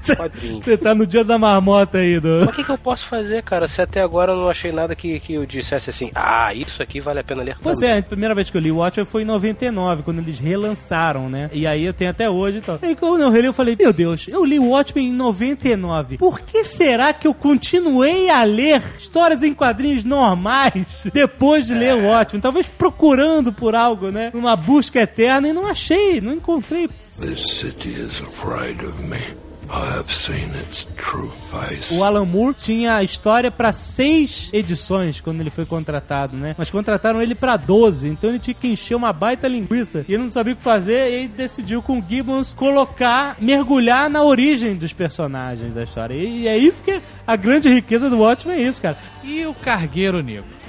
[0.00, 2.40] Você tá no dia da marmota aí, do.
[2.40, 3.68] Mas o que, que eu posso fazer, cara?
[3.68, 7.00] Se até agora eu não achei nada que, que eu dissesse assim, ah, isso aqui
[7.00, 7.96] vale a pena ler Pois também.
[7.96, 11.28] é, a primeira vez que eu li o Watchmen foi em 99, quando eles relançaram,
[11.28, 11.50] né?
[11.52, 12.78] E aí eu tenho até hoje e tal.
[12.82, 16.16] E quando eu reli, eu falei, meu Deus, eu li o Watchmen em 99.
[16.16, 21.94] Por que será que eu continuei a ler histórias em quadrinhos normais depois de ler
[21.94, 22.40] o Watchmen?
[22.40, 24.30] Talvez procurando por algo, né?
[24.32, 26.88] Numa busca eterna e não achei, não encontrei.
[27.20, 29.47] This city is afraid of me.
[29.70, 31.92] I have seen its true face.
[31.94, 36.54] O Alan Moore tinha a história pra seis edições quando ele foi contratado, né?
[36.56, 40.06] Mas contrataram ele pra 12, então ele tinha que encher uma baita linguiça.
[40.08, 44.22] E ele não sabia o que fazer e decidiu com o Gibbons colocar, mergulhar na
[44.22, 46.14] origem dos personagens da história.
[46.14, 48.96] E é isso que a grande riqueza do Watchmen é isso, cara.
[49.22, 50.68] E o Cargueiro Negro?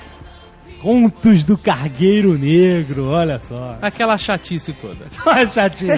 [0.81, 3.77] Contos do Cargueiro Negro, olha só.
[3.81, 5.07] Aquela chatice toda.
[5.25, 5.91] Olha chatinho.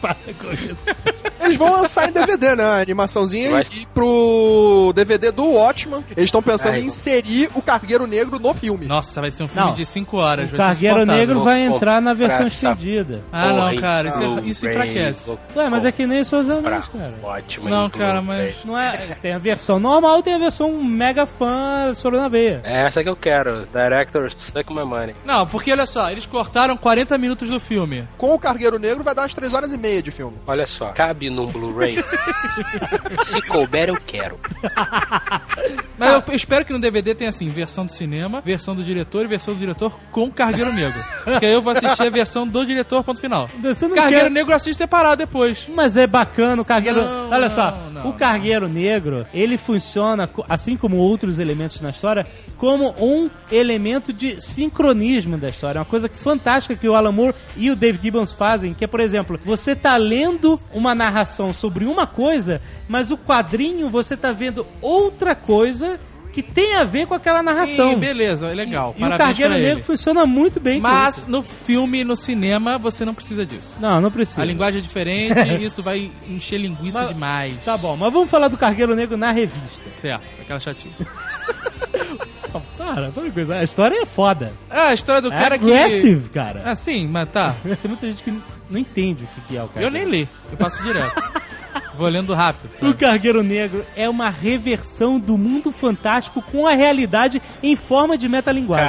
[0.00, 0.76] Para com isso.
[1.44, 2.64] Eles vão lançar em DVD, né?
[2.64, 3.62] A animaçãozinha Vai.
[3.62, 6.04] e pro DVD do Watchman.
[6.16, 8.86] Eles estão pensando Ai, em inserir o Cargueiro Negro no filme.
[8.86, 9.74] Nossa, vai ser um filme Não.
[9.74, 10.52] de 5 horas.
[10.52, 11.06] O vai ser Cargueiro.
[11.06, 13.22] Negro vai entrar na versão estendida.
[13.32, 15.38] Ah, não, cara, isso, então, isso enfraquece.
[15.56, 17.14] Ué, mas é que nem Seus Anéis, cara.
[17.22, 18.64] Watchmen Não, cara, mas-.
[18.64, 22.60] Não é, tem a versão normal tem a versão mega fã soro na veia.
[22.64, 23.66] É essa que eu quero.
[23.72, 25.14] Directors, suck my money.
[25.24, 28.08] Não, porque olha só, eles cortaram 40 minutos do filme.
[28.16, 30.38] Com o Cargueiro Negro vai dar umas 3 horas e meia de filme.
[30.46, 31.96] Olha só, cabe num Blu-ray.
[33.24, 34.38] Se couber, eu quero.
[35.98, 39.28] Mas eu espero que no DVD tenha assim, versão do cinema, versão do diretor e
[39.28, 41.02] versão do diretor com Cargueiro Negro.
[41.24, 43.48] Porque aí eu vou assistir a versão do diretor, ponto final.
[43.94, 45.66] Cargueiro quer- Negro eu assisto separado depois.
[45.74, 47.02] Mas é bacana o cargueiro.
[47.02, 51.90] Não, Olha não, só, não, o cargueiro negro, ele funciona, assim como outros elementos na
[51.90, 52.26] história,
[52.56, 55.80] como um elemento de sincronismo da história.
[55.80, 59.00] Uma coisa fantástica que o Alan Moore e o Dave Gibbons fazem, que é, por
[59.00, 64.66] exemplo, você tá lendo uma narração sobre uma coisa, mas o quadrinho você tá vendo
[64.80, 65.98] outra coisa
[66.34, 67.90] que tem a ver com aquela narração.
[67.90, 68.92] Sim, beleza, é legal.
[68.96, 73.14] E o Parabéns Cargueiro Negro funciona muito bem Mas no filme, no cinema, você não
[73.14, 73.78] precisa disso.
[73.80, 74.42] Não, não precisa.
[74.42, 77.54] A linguagem é diferente e isso vai encher linguiça Mas- demais.
[77.64, 79.88] Tá bom, mas vamos falar do Cargueiro Negro na revista.
[79.92, 80.90] Certo, aquela chatice.
[82.76, 84.52] Cara, para coisa, a história é foda.
[84.68, 85.64] Ah, a história do É cara que...
[85.72, 86.62] aggressive, cara.
[86.64, 87.54] Ah, sim, mas tá.
[87.62, 88.32] Tem muita gente que
[88.68, 89.86] não entende o que é o Cargueiro.
[89.86, 91.14] Eu nem li, eu passo direto.
[91.96, 92.94] Vou lendo rápido, O sabe?
[92.94, 98.88] Cargueiro Negro é uma reversão do mundo fantástico com a realidade em forma de metalinguagem.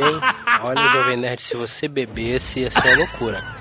[0.00, 0.20] Hein?
[0.62, 3.59] Olha, Jovem Nerd, se você bebesse, ia ser uma loucura.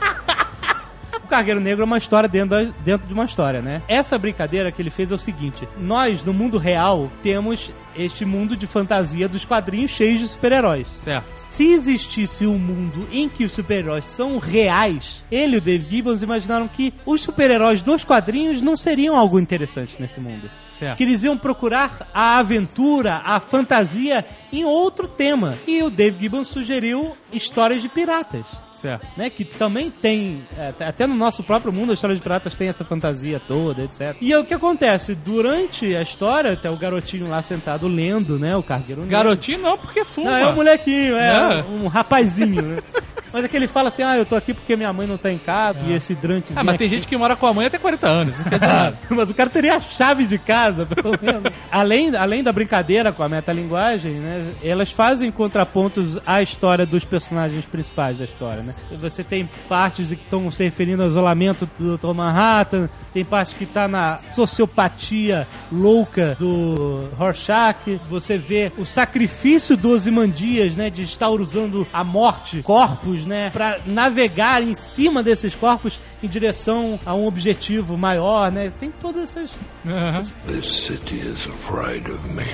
[1.29, 3.83] O Cargueiro Negro é uma história dentro, da- dentro de uma história, né?
[3.87, 8.57] Essa brincadeira que ele fez é o seguinte: nós, no mundo real, temos este mundo
[8.57, 10.87] de fantasia dos quadrinhos cheios de super-heróis.
[10.97, 11.27] Certo.
[11.51, 16.23] Se existisse um mundo em que os super-heróis são reais, ele e o Dave Gibbons
[16.23, 20.49] imaginaram que os super-heróis dos quadrinhos não seriam algo interessante nesse mundo.
[20.67, 20.97] Certo.
[20.97, 25.59] Que eles iam procurar a aventura, a fantasia em outro tema.
[25.67, 28.45] E o Dave Gibbons sugeriu histórias de piratas.
[28.79, 29.05] Certo.
[29.17, 29.29] né?
[29.29, 32.85] Que também tem, é, até no nosso próprio mundo, a história de piratas tem essa
[32.85, 34.15] fantasia toda, etc.
[34.21, 38.55] E é o que acontece, durante a história, tem o garotinho lá sentado lendo, né?
[38.55, 39.17] O cargueiro negro.
[39.17, 40.31] Garotinho não, porque fuma.
[40.31, 42.77] Não, é um molequinho, é um rapazinho, né?
[43.31, 45.31] Mas é que ele fala assim, ah, eu tô aqui porque minha mãe não tá
[45.31, 46.53] em casa, e esse Drante...
[46.55, 48.35] Ah, mas tem gente que mora com a mãe até 40 anos.
[48.35, 48.97] Isso quer dizer nada.
[49.09, 51.51] mas o cara teria a chave de casa, pelo menos.
[51.71, 54.53] além, além da brincadeira com a metalinguagem, né?
[54.63, 58.75] Elas fazem contrapontos à história dos personagens principais da história, né?
[58.99, 62.13] Você tem partes que estão se referindo ao isolamento do Dr.
[62.13, 70.07] Manhattan, tem parte que tá na sociopatia louca do Rorschach, você vê o sacrifício dos
[70.07, 70.89] Imandias, né?
[70.89, 73.49] De estar usando a morte, corpos, né?
[73.51, 78.71] Pra navegar em cima desses corpos em direção a um objetivo maior, né?
[78.79, 79.59] Tem todas essas...
[79.87, 80.25] Aham.
[80.47, 82.45] This city is afraid of me.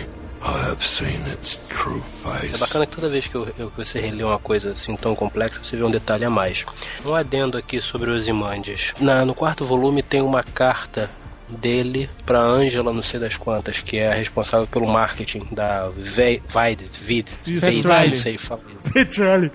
[0.47, 2.03] I have seen its true
[2.53, 5.15] É bacana que toda vez que, eu, eu- que você relê uma coisa assim tão
[5.15, 6.63] complexa, você vê um detalhe a mais.
[7.03, 8.93] Um adendo aqui sobre os Imandias.
[8.99, 11.09] Na, no quarto volume tem uma carta
[11.47, 16.41] dele pra Angela, não sei das quantas, que é a responsável pelo marketing da Vide,
[17.01, 17.31] Vid,
[17.61, 18.09] Petrelli.
[18.11, 18.93] não sei falar isso.
[18.93, 19.51] Petrelli.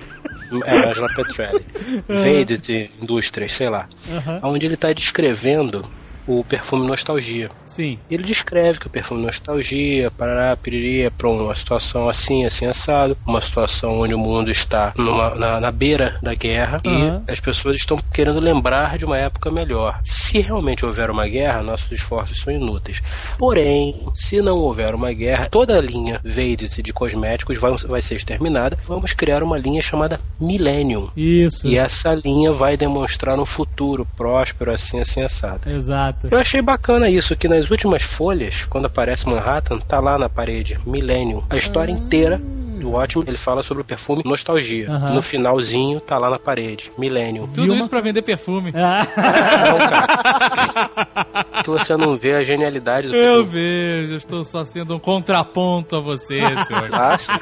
[0.64, 1.64] É, Angela Petrelli.
[2.06, 3.88] Vedit Indústrias, sei lá.
[4.08, 4.40] Aham.
[4.44, 5.82] Onde ele está descrevendo
[6.26, 7.50] o perfume Nostalgia.
[7.66, 7.98] Sim.
[8.10, 13.16] Ele descreve que o perfume Nostalgia, parará, piriri, é para uma situação assim, assim, assado,
[13.26, 17.22] uma situação onde o mundo está numa- na, na beira da guerra Aham.
[17.28, 19.98] e as pessoas estão querendo lembrar de uma época melhor.
[20.04, 23.00] Se realmente houver uma guerra, nossos esforços são inúteis.
[23.38, 28.16] Porém, se não houver uma guerra, toda a linha Veidit de cosméticos vai, vai ser
[28.16, 28.78] exterminada.
[28.86, 31.08] Vamos criar uma linha chamada Millennium.
[31.16, 31.66] Isso.
[31.66, 35.68] E essa linha vai demonstrar um futuro próspero, assim, assim, assado.
[35.70, 36.09] Exato.
[36.30, 40.78] Eu achei bacana isso, que nas últimas folhas, quando aparece Manhattan, tá lá na parede,
[40.86, 41.42] Millennium.
[41.50, 42.40] A história inteira
[42.80, 44.90] do ótimo, ele fala sobre o perfume Nostalgia.
[44.90, 45.14] Aham.
[45.14, 47.46] No finalzinho, tá lá na parede, Millennium.
[47.46, 48.72] Tudo Viu isso pra vender perfume.
[48.74, 49.06] Ah,
[51.62, 53.52] Que você não vê a genialidade do Eu perfume.
[53.52, 56.88] vejo, eu estou só sendo um contraponto a você, senhor.
[56.92, 57.32] Ah, sim.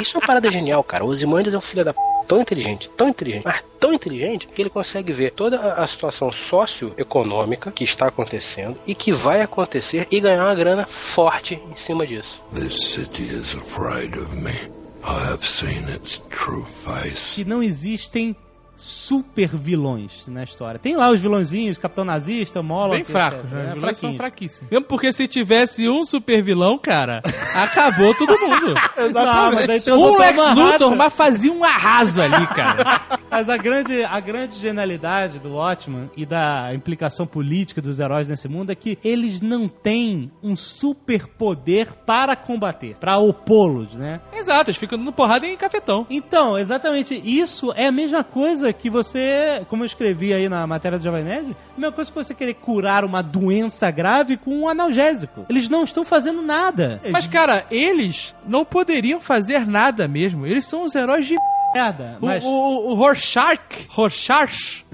[0.00, 1.04] Isso é uma parada genial, cara.
[1.04, 1.98] O Ozymandias é um filho da p...
[2.28, 7.72] tão inteligente, tão inteligente, mas tão inteligente que ele consegue ver toda a situação socioeconômica
[7.72, 12.42] que está acontecendo e que vai acontecer e ganhar uma grana forte em cima disso.
[12.54, 14.70] This city is afraid of me.
[15.02, 17.36] I have seen its true face.
[17.36, 18.36] que não existem
[18.78, 20.78] super vilões na história.
[20.78, 22.94] Tem lá os vilõezinhos, Capitão Nazista, Moloch...
[22.94, 23.70] Bem fracos, né?
[23.70, 24.70] Os vilões são fraquíssimos.
[24.70, 27.20] Mesmo porque se tivesse um super vilão, cara,
[27.54, 28.74] acabou todo mundo.
[29.12, 30.20] Não, mas aí tem o Um Dr.
[30.20, 30.54] Lex.
[30.54, 33.18] Luthor, mas fazia um arraso ali, cara.
[33.30, 38.48] Mas a grande, a grande genialidade do Watchman e da implicação política dos heróis nesse
[38.48, 44.20] mundo é que eles não têm um superpoder para combater, para opô-los, né?
[44.32, 46.06] Exato, eles ficam dando porrada em cafetão.
[46.08, 50.98] Então, exatamente, isso é a mesma coisa que você, como eu escrevi aí na matéria
[50.98, 54.68] do Jovem Nerd, a mesma coisa que você querer curar uma doença grave com um
[54.68, 55.46] analgésico.
[55.48, 57.00] Eles não estão fazendo nada.
[57.10, 60.46] Mas, cara, eles não poderiam fazer nada mesmo.
[60.46, 61.36] Eles são os heróis de
[61.74, 62.18] merda.
[62.20, 62.44] O, Mas...
[62.44, 64.84] o, o Rorschach, Rorschach,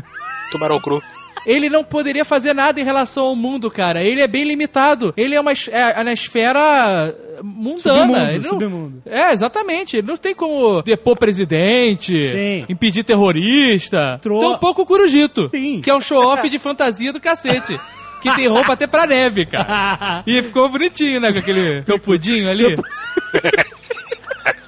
[0.51, 1.03] Tubarão cru.
[1.47, 4.03] Ele não poderia fazer nada em relação ao mundo, cara.
[4.03, 5.13] Ele é bem limitado.
[5.17, 7.81] Ele é uma es- é, na esfera mundana.
[7.81, 9.03] Submundo, não- submundo.
[9.07, 9.97] É, exatamente.
[9.97, 12.65] Ele não tem como depor presidente, Sim.
[12.69, 14.19] impedir terrorista.
[14.23, 15.81] Tro- um pouco o Curujito, Sim.
[15.81, 17.79] que é um show-off de fantasia do cacete.
[18.23, 20.23] Que tem roupa até pra neve, cara.
[20.27, 21.31] E ficou bonitinho, né?
[21.31, 22.75] Com aquele felpudinho ali.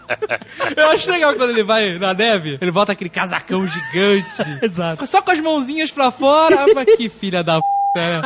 [0.77, 4.43] Eu acho legal quando ele vai na neve, ele bota aquele casacão gigante.
[4.63, 5.07] Exato.
[5.07, 6.67] Só com as mãozinhas pra fora.
[6.75, 7.67] Mas que filha da p,
[7.97, 8.23] né?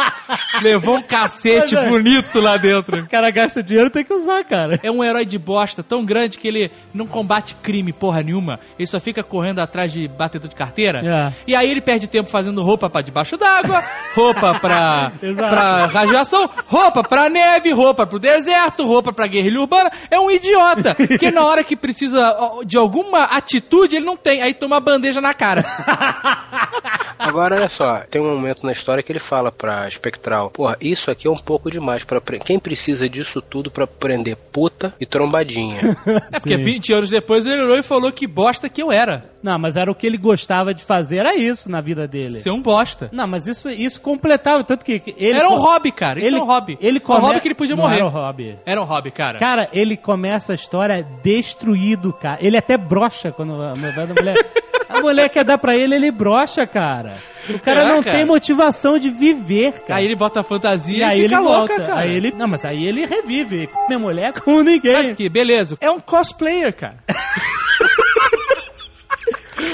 [0.62, 1.88] Levou um cacete Mas é.
[1.88, 3.00] bonito lá dentro.
[3.00, 4.78] O cara gasta dinheiro, tem que usar, cara.
[4.82, 8.60] É um herói de bosta tão grande que ele não combate crime porra nenhuma.
[8.78, 11.00] Ele só fica correndo atrás de batedor de carteira.
[11.04, 11.32] É.
[11.46, 13.82] E aí ele perde tempo fazendo roupa pra debaixo d'água,
[14.14, 19.90] roupa pra, pra radiação, roupa pra neve, roupa pro deserto, roupa pra guerrilha urbana.
[20.10, 20.94] É um idiota.
[21.18, 24.42] Que na hora que precisa de alguma atitude, ele não tem.
[24.42, 25.64] Aí toma a bandeja na cara.
[27.30, 31.10] Agora, olha só, tem um momento na história que ele fala pra Espectral, porra, isso
[31.12, 35.78] aqui é um pouco demais para quem precisa disso tudo pra prender puta e trombadinha.
[36.06, 36.64] É porque Sim.
[36.64, 39.30] 20 anos depois ele olhou e falou que bosta que eu era.
[39.42, 42.32] Não, mas era o que ele gostava de fazer, era isso na vida dele.
[42.32, 43.08] Ser um bosta.
[43.12, 45.38] Não, mas isso, isso completava, tanto que ele...
[45.38, 46.18] Era um hobby, cara.
[46.18, 46.76] Isso ele, é um hobby.
[46.80, 47.20] Ele É um come...
[47.20, 47.96] hobby que ele podia Não morrer.
[47.96, 48.58] era um hobby.
[48.66, 49.38] Era um hobby, cara.
[49.38, 52.38] Cara, ele começa a história destruído, cara.
[52.42, 54.34] Ele até brocha quando a mulher...
[54.92, 57.16] A mulher, quer dar pra ele, ele brocha, cara.
[57.48, 58.16] O cara É, não cara.
[58.16, 59.96] tem motivação de viver, cara.
[60.00, 61.84] Aí ele bota a fantasia e e, aí ele fica louca, volta.
[61.86, 62.00] cara.
[62.00, 62.34] Aí ele...
[62.36, 63.68] Não, mas aí ele revive.
[63.88, 64.92] Minha mulher como ninguém.
[64.92, 65.76] Mas que, beleza.
[65.80, 66.96] É um cosplayer, cara.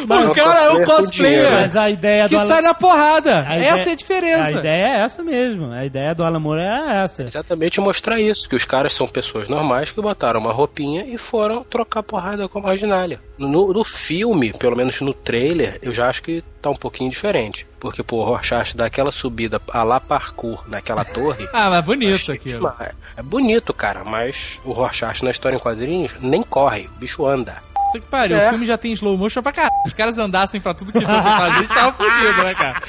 [0.06, 1.52] O cara é um cosplayer com cosplayer.
[1.52, 3.36] Mas a ideia que do Alan- sai na porrada.
[3.40, 4.44] a Essa ideia- é a diferença.
[4.46, 5.72] A ideia é essa mesmo.
[5.72, 7.22] A ideia do Alan Moore é essa.
[7.22, 11.62] Exatamente mostrar isso, que os caras são pessoas normais que botaram uma roupinha e foram
[11.64, 13.20] trocar porrada com a marginália.
[13.38, 17.66] No, no filme, pelo menos no trailer, eu já acho que tá um pouquinho diferente.
[17.78, 21.46] Porque, pô, o Rorschach dá aquela subida a lá parkour naquela torre.
[21.52, 22.58] Ah, mas bonito achei aquilo.
[22.58, 22.92] demais.
[23.16, 27.62] É bonito, cara, mas o Rorschach na história em quadrinhos nem corre, o bicho anda.
[27.96, 28.46] Puta que pariu, É.
[28.46, 29.72] o filme já tem slow motion pra caralho.
[29.84, 32.80] Se os caras andassem pra tudo que você fazia, a gente tava fudido, né, cara?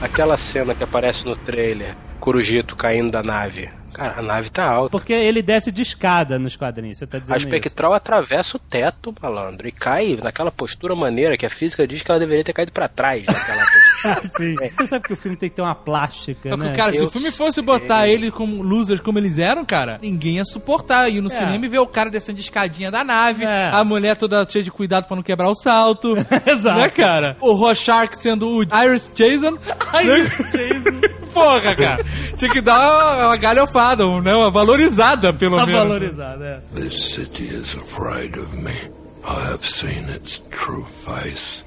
[0.00, 3.68] Aquela cena que aparece no trailer, Corujito caindo da nave.
[3.92, 4.90] Cara, a nave tá alta.
[4.90, 7.46] Porque ele desce de escada nos quadrinhos, você tá dizendo A isso.
[7.46, 12.10] espectral atravessa o teto, malandro, e cai naquela postura maneira que a física diz que
[12.10, 13.80] ela deveria ter caído pra trás naquela postura.
[14.36, 14.54] Sim.
[14.76, 16.72] Você sabe que o filme tem que ter uma plástica, É né?
[16.74, 20.36] cara, se Eu o filme fosse botar ele como losers como eles eram, cara, ninguém
[20.36, 21.08] ia suportar.
[21.08, 23.70] Ir no cinema e ver o cara descendo de escadinha da nave, É.
[23.72, 26.14] a mulher toda cheia de cuidado pra não quebrar o salto.
[26.46, 26.78] Exato.
[26.78, 27.36] Né, cara?
[27.40, 29.58] O Rorschach sendo o Iris Jason.
[30.02, 31.00] Iris Jason.
[31.32, 32.04] Porra, cara.
[32.36, 34.34] Tinha que dar uma, uma galhofada, né?
[34.34, 35.80] Uma valorizada, pelo Tá menos.
[35.82, 36.60] valorizado, é.
[36.74, 38.90] This city is afraid of me.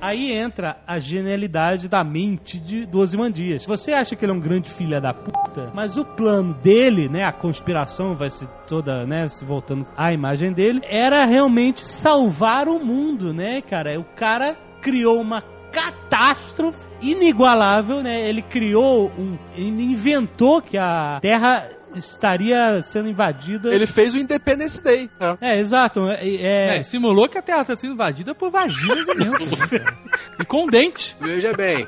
[0.01, 3.65] Aí entra a genialidade da mente de Ozymandias.
[3.65, 7.23] Você acha que ele é um grande filho da puta, mas o plano dele, né,
[7.23, 12.79] a conspiração vai se toda, né, se voltando à imagem dele, era realmente salvar o
[12.79, 13.99] mundo, né, cara?
[13.99, 15.41] O cara criou uma
[15.71, 18.29] catástrofe inigualável, né?
[18.29, 23.73] Ele criou um, ele inventou que a Terra estaria sendo invadida.
[23.73, 25.09] Ele fez o Independence Day.
[25.41, 26.09] É, exato.
[26.09, 29.69] É, é- É, ele simulou que a Terra tá sendo invadida por vaginas imensas.
[30.39, 31.15] e com dente.
[31.19, 31.87] Veja bem.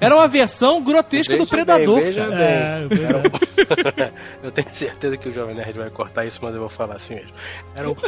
[0.00, 2.36] Era uma versão grotesca do Veja Predador, bem, veja cara.
[2.36, 2.46] bem.
[2.46, 3.00] é, pois
[3.98, 4.12] é.
[4.42, 7.14] eu tenho certeza que o Jovem Nerd vai cortar isso, mas eu vou falar assim
[7.16, 7.32] mesmo.
[7.74, 7.96] Era um.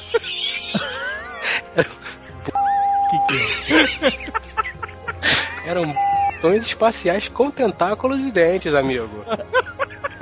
[5.67, 5.93] Eram
[6.35, 9.25] botões espaciais com tentáculos e dentes, amigo.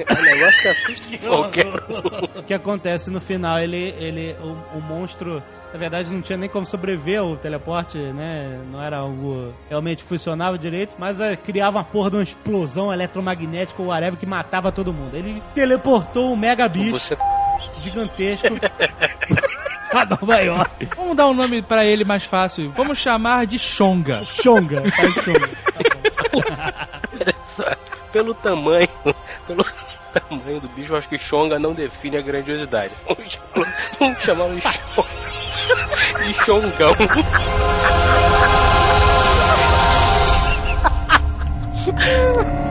[0.08, 2.38] É um negócio que assusta qualquer um.
[2.38, 5.42] O que acontece no final, ele, ele, o, o monstro,
[5.72, 8.60] na verdade, não tinha nem como sobreviver o teleporte, né?
[8.70, 13.80] Não era algo realmente funcionava direito, mas eh, criava uma porra de uma explosão eletromagnética
[13.82, 15.16] ou whatever que matava todo mundo.
[15.16, 17.16] Ele teleportou um mega bicho Você
[17.80, 18.48] gigantesco
[19.92, 20.88] a Nova York.
[20.96, 22.72] Vamos dar um nome pra ele mais fácil.
[22.76, 24.24] Vamos chamar de Xonga.
[24.24, 25.50] Xonga, faz Xonga.
[28.12, 28.88] pelo tamanho,
[29.46, 29.64] pelo
[30.10, 32.92] tamanho do bicho, eu acho que Xonga não define a grandiosidade.
[33.98, 35.08] Vamos chamar- de Xonga.
[36.24, 36.94] De Xongão.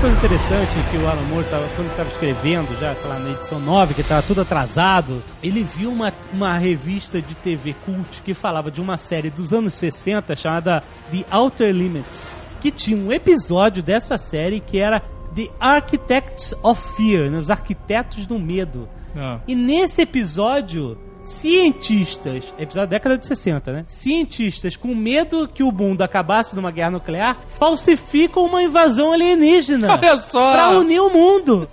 [0.00, 3.58] coisa interessante que o Alan Moore, tava, quando estava escrevendo já, sei lá, na edição
[3.58, 8.70] 9, que estava tudo atrasado, ele viu uma, uma revista de TV cult que falava
[8.70, 12.28] de uma série dos anos 60 chamada The Outer Limits,
[12.60, 15.00] que tinha um episódio dessa série que era
[15.34, 18.88] The Architects of Fear, né, os arquitetos do medo.
[19.16, 19.40] Ah.
[19.48, 23.84] E nesse episódio, cientistas, episódio da década de 60, né?
[23.86, 30.16] Cientistas com medo que o mundo acabasse numa guerra nuclear, falsificam uma invasão alienígena Olha
[30.16, 30.52] só!
[30.52, 31.68] pra unir o mundo.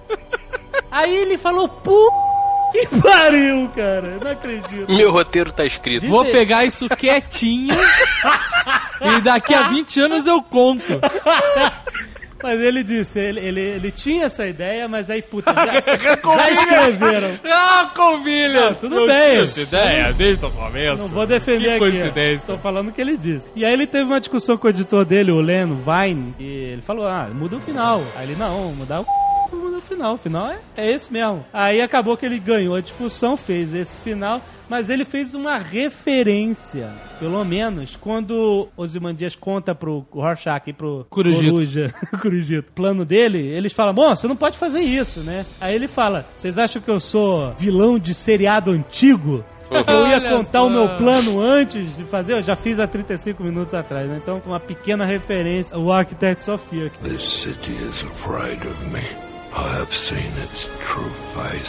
[0.91, 2.25] Aí ele falou, pu
[2.71, 4.17] que pariu, cara.
[4.21, 4.91] Não acredito.
[4.91, 6.07] Meu roteiro tá escrito.
[6.07, 7.73] Vou pegar isso quietinho
[9.01, 10.99] e daqui a 20 anos eu conto.
[12.45, 15.51] Mas ele disse, ele, ele, ele tinha essa ideia, mas aí, puta,
[15.97, 17.39] já, já escreveram.
[17.43, 18.65] Ah, Convilha!
[18.69, 19.37] Não, tudo bem.
[19.37, 21.01] Essa ideia desde o começo.
[21.01, 21.79] Não vou defender Que aqui.
[21.79, 22.53] coincidência.
[22.53, 23.49] Tô falando o que ele disse.
[23.55, 26.81] E aí ele teve uma discussão com o editor dele, o Leno Vine, e ele
[26.83, 28.03] falou: ah, muda o final.
[28.15, 29.09] Aí ele, não, mudar o c...
[29.55, 30.13] muda o final.
[30.13, 31.43] O final é, é esse mesmo.
[31.51, 34.39] Aí acabou que ele ganhou a discussão, fez esse final.
[34.69, 36.89] Mas ele fez uma referência,
[37.19, 41.53] pelo menos, quando Ozymandias conta pro Rorschach e pro Corujito.
[41.53, 45.45] Coruja, Corujito, o plano dele, eles falam, bom, você não pode fazer isso, né?
[45.59, 49.43] Aí ele fala, vocês acham que eu sou vilão de seriado antigo?
[49.87, 53.73] Eu ia contar o meu plano antes de fazer, eu já fiz há 35 minutos
[53.73, 54.19] atrás, né?
[54.21, 56.91] Então, uma pequena referência ao Architects of Fear.
[57.03, 59.24] This city is afraid of me.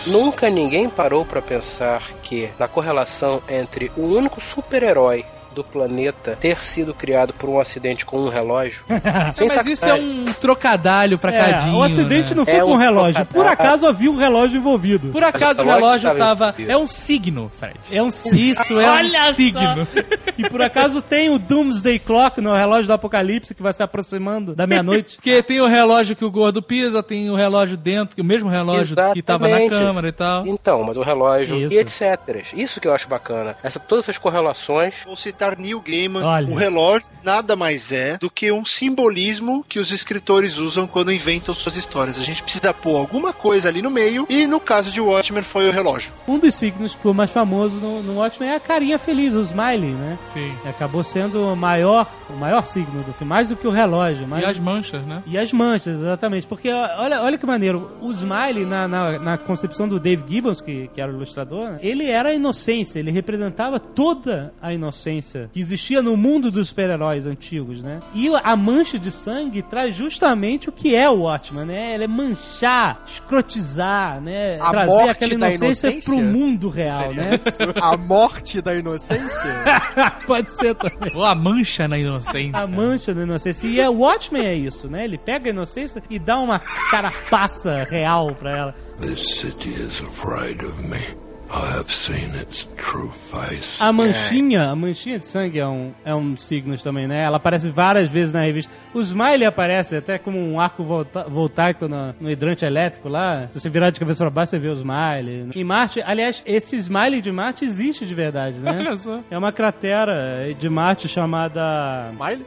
[0.08, 5.24] Nunca ninguém parou pra pensar que na correlação entre o único super-herói
[5.56, 8.84] do planeta ter sido criado por um acidente com um relógio?
[9.34, 10.20] Sem Mas isso é sacanagem.
[10.28, 11.76] um trocadalho pra É, Cadinho.
[11.78, 12.36] o acidente né?
[12.36, 13.24] não foi É com um relógio.
[13.26, 15.08] Por acaso havia um relógio envolvido.
[15.08, 16.48] Por acaso o relógio relógio tava.
[16.50, 17.78] estava É um signo, Fred.
[17.90, 19.32] É um Isso é Olha um só.
[19.32, 19.88] signo.
[20.36, 24.54] E por acaso tem o Doomsday Clock no relógio do Apocalipse que vai se aproximando
[24.54, 25.16] da meia-noite.
[25.16, 28.96] Porque tem o relógio que o gordo pisa, tem o relógio dentro, o mesmo relógio
[29.12, 29.84] que tava na Exatamente.
[29.84, 30.46] câmera e tal.
[30.46, 31.74] Então, mas o relógio Isso.
[31.74, 32.52] e etc.
[32.54, 33.56] Isso que eu acho bacana.
[33.62, 34.96] Essa, todas essas correlações.
[35.04, 36.24] Vou citar Neil Gaiman.
[36.24, 36.52] Olha.
[36.52, 41.54] O relógio nada mais é do que um simbolismo que os escritores usam quando inventam
[41.54, 42.18] suas histórias.
[42.18, 45.68] A gente precisa pôr alguma coisa ali no meio, e no caso de Watchmen foi
[45.68, 46.12] o relógio.
[46.26, 49.40] Um dos signos que foi mais famoso no, no Watchmen é a carinha feliz, o
[49.40, 50.18] Smiley, né?
[50.26, 50.52] Sim.
[50.62, 54.26] Que acabou sendo o maior, o maior signo do filme, mais do que o relógio.
[54.26, 54.42] Mais...
[54.42, 55.22] E as manchas, né?
[55.26, 56.46] E as manchas, exatamente.
[56.46, 57.90] Porque olha, olha que maneiro.
[58.00, 61.78] O Smiley, na, na, na concepção do Dave Gibbons, que, que era o ilustrador, né,
[61.82, 62.98] ele era a inocência.
[62.98, 68.00] Ele representava toda a inocência que existia no mundo dos super-heróis antigos, né?
[68.14, 71.94] E a mancha de sangue traz justamente o que é o Watchman, né?
[71.94, 74.58] Ele é manchar, escrotizar, né?
[74.60, 76.14] A Trazer morte aquela da inocência, inocência?
[76.14, 77.40] pro mundo real, né?
[77.80, 79.50] A morte da inocência?
[80.26, 81.12] Pode ser também.
[81.14, 82.60] Ou a mancha na inocência.
[82.60, 83.66] A mancha da inocência.
[83.66, 85.04] E é, o Watchmen é isso, né?
[85.04, 86.60] Ele pega a inocência e dá uma
[86.90, 88.74] carapaça real pra ela.
[89.00, 91.25] This city is afraid of me.
[91.50, 93.80] I have seen its true face.
[93.80, 97.22] A manchinha, a manchinha de sangue é um, é um signo também, né?
[97.22, 98.72] Ela aparece várias vezes na revista.
[98.92, 103.48] O Smiley aparece até como um arco volta voltaico no, no hidrante elétrico lá.
[103.52, 105.50] Se você virar de cabeça pra baixo, você vê o Smiley.
[105.54, 108.76] Em Marte, aliás, esse Smiley de Marte existe de verdade, né?
[108.78, 109.20] Olha só.
[109.30, 112.12] É uma cratera de Marte chamada...
[112.12, 112.44] Miley?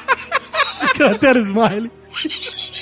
[0.94, 1.90] cratera Smiley.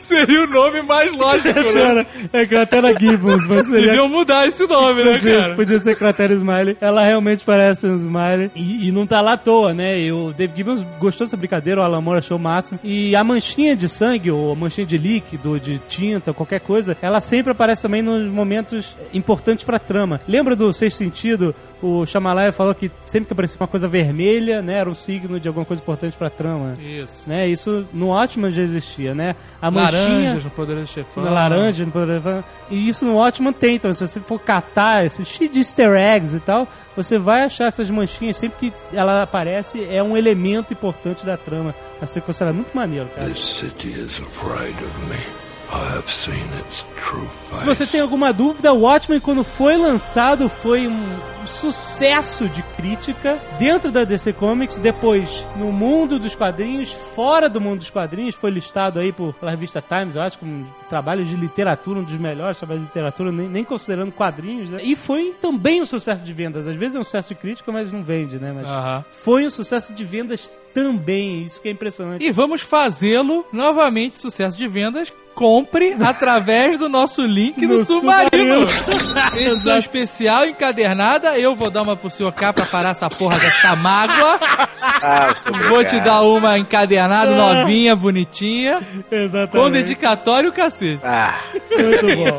[0.00, 2.06] Seria o nome mais lógico, né?
[2.32, 5.54] É cratera Gibbons, mas seria Deviam mudar esse nome, né, Podia- cara?
[5.54, 6.76] Podia ser cratera Smiley.
[6.80, 8.50] Ela realmente parece um Smiley.
[8.54, 10.00] E, e não tá lá à toa, né?
[10.00, 12.78] E o Dave Gibbons gostou dessa brincadeira, o Alan Moore achou o máximo.
[12.82, 17.20] E a manchinha de sangue, ou a manchinha de líquido, de tinta, qualquer coisa, ela
[17.20, 20.20] sempre aparece também nos momentos importantes pra trama.
[20.28, 21.54] Lembra do Sexto Sentido?
[21.80, 24.78] O Shyamalan falou que sempre que aparecia uma coisa vermelha, né?
[24.78, 26.74] Era um signo de alguma coisa importante pra trama.
[26.82, 27.28] Isso.
[27.28, 27.46] Né?
[27.48, 29.36] Isso no Watchmen já existia, né?
[29.62, 30.00] A manchinha...
[30.08, 31.24] Laranjas no Poderoso Chefão.
[31.24, 35.24] Na laranja, no Poderoso- e isso no Watchman tem, então se você for catar esse
[35.24, 36.66] cheio de easter eggs e tal,
[36.96, 41.74] você vai achar essas manchinhas sempre que ela aparece, é um elemento importante da trama
[42.00, 43.28] a ser considerado muito maneiro, cara.
[43.30, 45.47] This city is afraid of me.
[45.70, 47.60] I have seen its true face.
[47.60, 53.38] Se você tem alguma dúvida, o Watchmen, quando foi lançado, foi um sucesso de crítica
[53.58, 54.78] dentro da DC Comics.
[54.78, 59.50] Depois, no mundo dos quadrinhos, fora do mundo dos quadrinhos, foi listado aí por, pela
[59.50, 63.30] revista Times, eu acho, como um trabalho de literatura, um dos melhores trabalhos de literatura,
[63.30, 64.80] nem, nem considerando quadrinhos, né?
[64.82, 66.66] E foi também um sucesso de vendas.
[66.66, 68.52] Às vezes é um sucesso de crítica, mas não vende, né?
[68.54, 69.04] Mas Aham.
[69.12, 70.50] foi um sucesso de vendas
[70.82, 71.42] também.
[71.42, 72.24] Isso que é impressionante.
[72.24, 75.12] E vamos fazê-lo novamente, sucesso de vendas.
[75.34, 78.66] Compre através do nosso link no, No Submarino.
[78.66, 79.40] Submarino.
[79.40, 81.38] Edição especial, encadernada.
[81.38, 84.38] Eu vou dar uma pro senhor cá pra parar essa porra dessa mágoa.
[84.80, 85.34] Ah,
[85.68, 88.80] Vou te dar uma encadernada novinha, bonitinha.
[89.10, 89.50] Exatamente.
[89.50, 91.00] Com dedicatório, cacete.
[91.04, 92.38] Ah, Muito bom.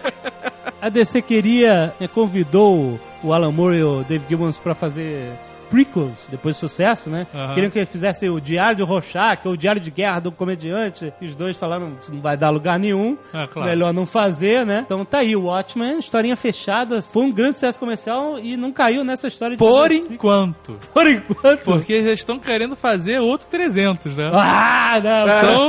[0.80, 5.32] A DC queria, né, convidou o Alan Moore e o Dave Gibbons pra fazer
[5.70, 7.26] prequels, depois do sucesso, né?
[7.34, 7.54] Aham.
[7.54, 11.12] Queriam que ele fizesse o Diário de Rorschach, ou o Diário de Guerra do Comediante.
[11.20, 13.16] E os dois falaram, isso não vai dar lugar nenhum.
[13.32, 13.68] Ah, claro.
[13.68, 14.82] Melhor não fazer, né?
[14.84, 17.00] Então tá aí, o Watchmen, historinha fechada.
[17.02, 20.76] Foi um grande sucesso comercial e não caiu nessa história de Por enquanto.
[20.92, 21.60] Por enquanto.
[21.64, 24.30] Porque eles estão querendo fazer outro 300, né?
[24.34, 25.24] Ah, não.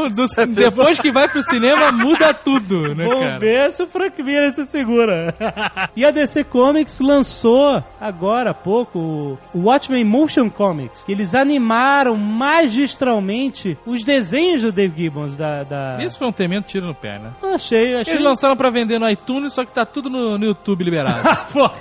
[0.10, 3.40] Então, do- depois que vai pro cinema, muda tudo, né, Vamos cara?
[3.40, 5.34] ver se o Frank Miller se segura.
[5.96, 11.36] e a DC Comics lançou agora há pouco o- o Watchmen Motion Comics, que eles
[11.36, 15.64] animaram magistralmente os desenhos do Dave Gibbons da.
[15.64, 15.98] da...
[16.04, 17.32] Isso foi um tremendo tiro no pé, né?
[17.54, 18.14] Achei, achei.
[18.14, 21.22] Eles lançaram pra vender no iTunes, só que tá tudo no, no YouTube liberado.
[21.54, 21.74] Porra.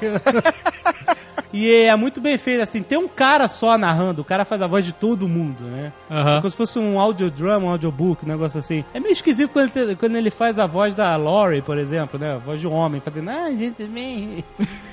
[1.56, 4.66] E é muito bem feito, assim, tem um cara só narrando, o cara faz a
[4.66, 5.92] voz de todo mundo, né?
[6.10, 6.38] Aham.
[6.40, 8.84] Como se fosse um audiodrama, um audiobook, um negócio assim.
[8.92, 12.34] É meio esquisito quando ele, quando ele faz a voz da Laurie, por exemplo, né?
[12.34, 14.42] A voz de um homem, fazendo, ah, gente, bem.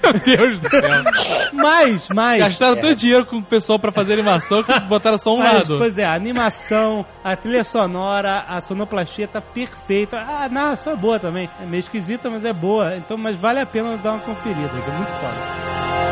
[0.03, 0.81] Meu Deus do céu.
[1.53, 2.39] Mas, mas.
[2.39, 5.67] Gastaram todo o dinheiro com o pessoal pra fazer animação que botaram só um Mas,
[5.67, 5.77] lado.
[5.79, 10.17] pois é, a animação, a trilha sonora, a sonoplastia tá perfeita.
[10.17, 11.49] Ah, A narração é boa também.
[11.61, 12.95] É meio esquisita, mas é boa.
[12.95, 16.10] Então, mas vale a pena dar uma conferida, que é muito foda.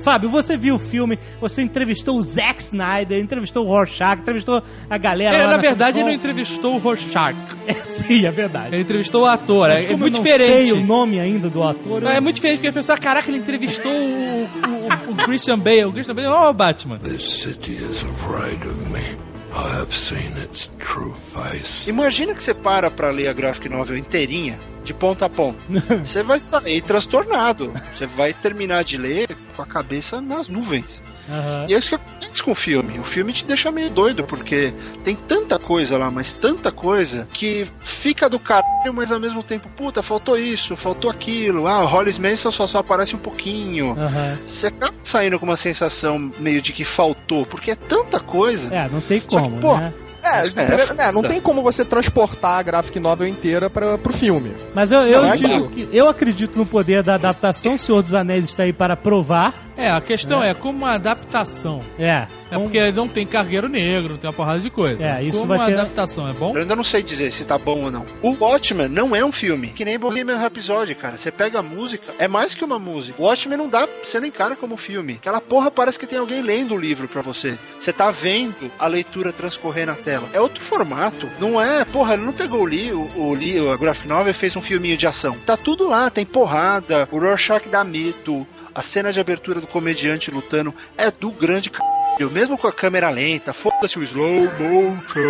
[0.00, 4.98] Fábio, você viu o filme, você entrevistou o Zack Snyder, entrevistou o Rorschach, entrevistou a
[4.98, 7.34] galera Ele, lá na verdade, ele não entrevistou o Rorschach.
[7.34, 7.72] Con.
[7.84, 8.74] Sim, é verdade.
[8.74, 9.68] Ele entrevistou o ator.
[9.68, 10.70] Mas É, é como muito eu não diferente.
[10.70, 12.02] sei o nome ainda do ator.
[12.04, 15.84] É eu- muito diferente, porque a pessoa, caraca, ele entrevistou o, o- o Christian Bale.
[15.84, 16.98] O Christian Bale é o Batman.
[16.98, 19.16] This city is afraid of me.
[19.52, 21.90] I have seen its true face.
[21.90, 25.58] Imagina que você para pra ler a graphic novel inteirinha, de ponta a ponta.
[26.04, 27.72] Você vai sair transtornado.
[27.94, 31.02] Você vai terminar de ler com a cabeça nas nuvens.
[31.28, 31.66] Aham.
[31.68, 32.98] E é isso que acontece com o filme.
[32.98, 34.74] O filme te deixa meio doido, porque
[35.04, 39.68] tem tanta coisa lá, mas tanta coisa, que fica do caralho, mas ao mesmo tempo,
[39.76, 41.68] puta, faltou isso, faltou aquilo.
[41.68, 43.92] Ah, o Hollis Manson só, só aparece um pouquinho.
[43.92, 44.38] Aham.
[44.44, 48.74] Você acaba saindo com uma sensação meio de que faltou, porque é tanta coisa.
[48.74, 49.92] É, não tem que, como, pô, né?
[50.22, 54.54] É, É, né, não tem como você transportar a graphic novel inteira pra, pro filme.
[54.74, 57.74] Mas eu, eu Não é digo que eu acredito no poder da adaptação.
[57.74, 59.54] O Senhor dos Anéis está aí para provar.
[59.76, 61.80] É, a questão é, como uma adaptação.
[61.98, 62.26] É.
[62.50, 65.06] É porque não tem cargueiro negro, não tem uma porrada de coisa.
[65.06, 66.54] É, isso como vai uma ter- adaptação é bom?
[66.54, 68.04] Eu ainda não sei dizer se tá bom ou não.
[68.22, 71.16] O Watchmen não é um filme, que nem Bohemian Rhapsody, cara.
[71.16, 73.20] Você pega a música, é mais que uma música.
[73.20, 75.14] O Watchmen não dá, você não encara como filme.
[75.14, 77.56] Aquela porra parece que tem alguém lendo o livro pra você.
[77.78, 80.28] Você tá vendo a leitura transcorrer na tela.
[80.32, 81.28] É outro formato.
[81.38, 84.34] Não é, porra, ele não pegou o li, o, o li, a graphic novel e
[84.34, 85.36] fez um filminho de ação.
[85.46, 90.30] Tá tudo lá, tem porrada, o Rorschach dá medo, a cena de abertura do comediante
[90.30, 91.76] lutando é do grande c...
[92.18, 95.20] Mesmo com a câmera lenta, foda-se o slow motion.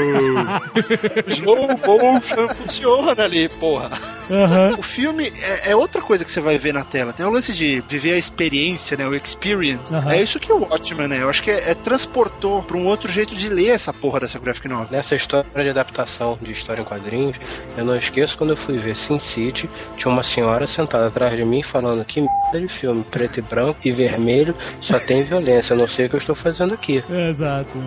[1.26, 3.98] O slow motion funciona ali, porra.
[4.30, 4.76] Aham.
[4.78, 7.12] O filme é, é outra coisa que você vai ver na tela.
[7.12, 9.06] Tem o lance de viver a experiência, né?
[9.06, 9.92] O experience.
[9.92, 10.12] Aham.
[10.12, 11.22] É isso que o Watchmen, né?
[11.22, 14.38] Eu acho que é, é transportou pra um outro jeito de ler essa porra dessa
[14.38, 14.88] graphic novel.
[14.90, 17.36] Nessa história de adaptação de história em quadrinhos,
[17.76, 21.44] eu não esqueço quando eu fui ver Sin City, tinha uma senhora sentada atrás de
[21.44, 25.78] mim falando que merda de filme, preto e branco e vermelho, só tem violência, eu
[25.78, 27.02] não sei o que eu estou fazendo aqui.
[27.08, 27.78] Exato.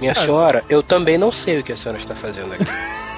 [0.00, 2.64] Minha senhora, eu também não sei o que a senhora está fazendo aqui.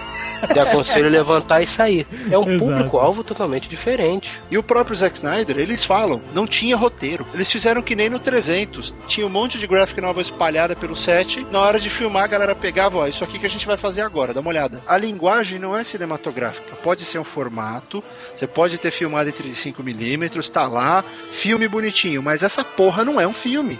[0.52, 2.06] Te aconselho levantar e sair.
[2.30, 4.40] É um público-alvo totalmente diferente.
[4.50, 7.26] E o próprio Zack Snyder, eles falam, não tinha roteiro.
[7.34, 8.94] Eles fizeram que nem no 300.
[9.06, 11.46] Tinha um monte de graphic novel espalhada pelo set.
[11.50, 14.02] Na hora de filmar, a galera pegava, ó, isso aqui que a gente vai fazer
[14.02, 14.82] agora, dá uma olhada.
[14.86, 16.76] A linguagem não é cinematográfica.
[16.82, 18.02] Pode ser um formato,
[18.34, 23.26] você pode ter filmado em 35mm, tá lá, filme bonitinho, mas essa porra não é
[23.26, 23.78] um filme.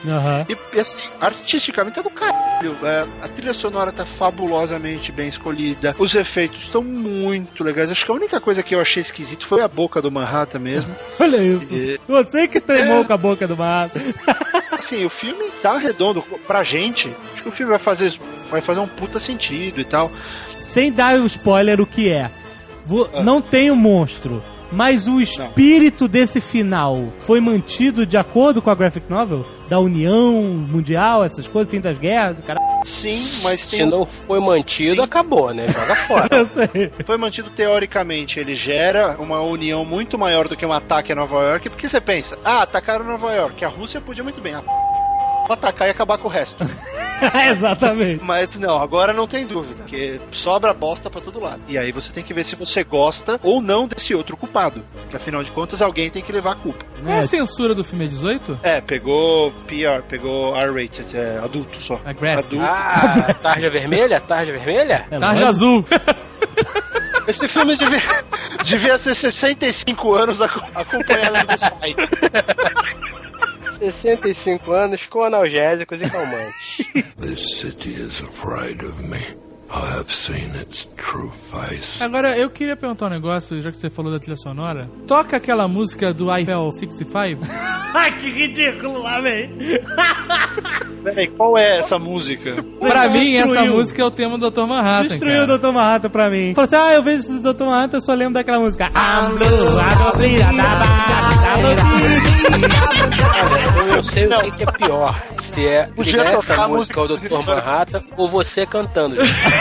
[0.49, 2.77] E, e, assim, artisticamente é do caralho.
[2.83, 5.95] É, a trilha sonora tá fabulosamente bem escolhida.
[5.99, 7.91] Os efeitos estão muito legais.
[7.91, 10.95] Acho que a única coisa que eu achei esquisito foi a boca do Manhattan mesmo.
[11.21, 11.73] Olha isso.
[11.75, 13.05] E- Você que tremou É.
[13.05, 13.99] com a boca do mato.
[14.73, 17.15] Assim, o filme tá redondo pra gente.
[17.35, 18.13] Acho que o filme vai fazer,
[18.51, 20.11] vai fazer um puta sentido e tal.
[20.61, 22.31] Sem dar o spoiler o que é.
[22.85, 23.23] Vo- Ah.
[23.23, 24.43] Não tem o monstro.
[24.75, 29.47] Mas o espírito desse final foi mantido de acordo com a graphic novel?
[29.69, 32.61] Da União Mundial, essas coisas, fim das guerras, cara.
[32.85, 35.69] Sim, mas Se tem, não foi mantido, acabou, né?
[35.69, 36.29] Joga fora.
[36.37, 36.93] Eu sei.
[37.05, 38.39] foi mantido teoricamente.
[38.39, 41.71] Ele gera uma união muito maior do que um ataque a Nova York.
[41.71, 43.65] Porque você pensa, ah, atacaram Nova York.
[43.65, 44.55] A Rússia podia muito bem
[45.49, 46.57] atacar e acabar com o resto.
[47.51, 48.23] Exatamente.
[48.25, 51.61] Mas não, agora não tem dúvida, porque sobra bosta pra todo lado.
[51.69, 54.85] E aí você tem que ver se você gosta ou não desse outro culpado.
[55.11, 56.85] Que afinal de contas alguém tem que levar a culpa.
[57.03, 58.05] Qual é a censura do filme?
[58.05, 58.61] É 18?
[58.63, 62.01] É, pegou PR, pegou R-rated, é adulto só.
[62.05, 62.61] Aggressive.
[62.61, 62.73] Adulto.
[63.29, 64.21] Ah, tarja vermelha?
[64.21, 65.07] Tarja vermelha?
[65.11, 65.85] É Tarja azul.
[67.27, 68.03] Esse filme devia,
[68.65, 71.95] devia ser 65 anos aco- acompanhado dos pais.
[73.79, 77.15] 65 anos com analgésicos e calmantes.
[77.21, 79.44] This city is afraid of me.
[79.77, 82.01] I have seen its true face.
[82.03, 84.89] Agora, eu queria perguntar um negócio, já que você falou da trilha sonora.
[85.07, 87.43] Toca aquela música do Eiffel 65?
[87.93, 89.51] Ai, que ridículo lá, velho.
[91.03, 92.55] Peraí, qual é essa música?
[92.81, 93.73] pra mim, essa Destruiu.
[93.75, 94.67] música é o tema do Dr.
[94.67, 95.55] Manhattan, Destruiu cara.
[95.55, 95.73] o Dr.
[95.73, 96.55] Manhattan pra mim.
[96.55, 97.65] Falou assim: ah, eu vejo o Dr.
[97.65, 98.87] Manhattan, eu só lembro daquela música.
[98.87, 101.83] I'm blue, I'm a filha da barriga,
[103.81, 105.23] Eu não sei o que, que é pior.
[105.43, 107.45] Se é ligar essa a música ao música Dr.
[107.47, 109.17] Manhattan ou você cantando.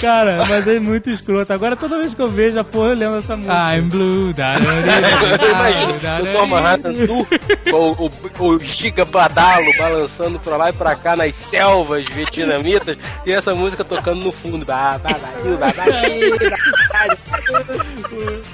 [0.00, 1.52] Cara, mas é muito escroto.
[1.52, 3.76] Agora toda vez que eu vejo a porra, eu lembro dessa música.
[3.76, 4.32] I'm blue.
[4.32, 4.60] da, da,
[6.42, 6.46] o
[6.92, 7.26] nu,
[7.70, 8.10] com
[8.44, 13.54] o, o giga badalo balançando pra lá e pra cá nas selvas vietnamitas e essa
[13.54, 14.64] música tocando no fundo.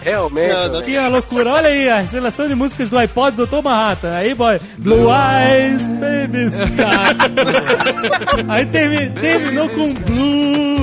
[0.03, 0.53] Realmente.
[0.53, 0.83] Não, não.
[0.83, 1.51] Que é loucura.
[1.53, 3.63] Olha aí a seleção de músicas do iPod do Dr.
[3.63, 4.15] Manhattan.
[4.15, 4.61] Aí, boy.
[4.79, 6.43] Blue Eyes, Baby.
[8.49, 10.83] aí termi- terminou com Blue.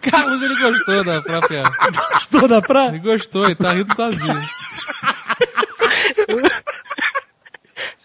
[0.00, 1.62] Carlos, ele gostou da própria.
[2.12, 2.88] Gostou da praia?
[2.88, 4.59] Ele gostou, ele tá rindo sozinho.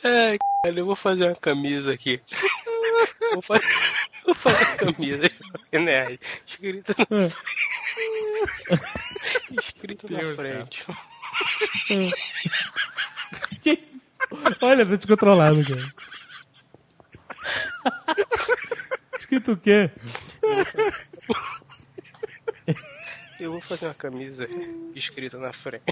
[0.08, 2.22] Ai, caralho, eu vou fazer uma camisa aqui.
[3.34, 3.66] Vou fazer,
[4.24, 5.24] vou fazer uma camisa,
[5.74, 6.20] né?
[6.46, 7.06] Escrito na,
[9.60, 10.86] escrito na frente.
[14.62, 15.92] Olha, tô descontrolado, cara.
[19.18, 19.90] Escrito o quê?
[23.40, 24.48] Eu vou fazer uma camisa
[24.94, 25.84] escrita na frente.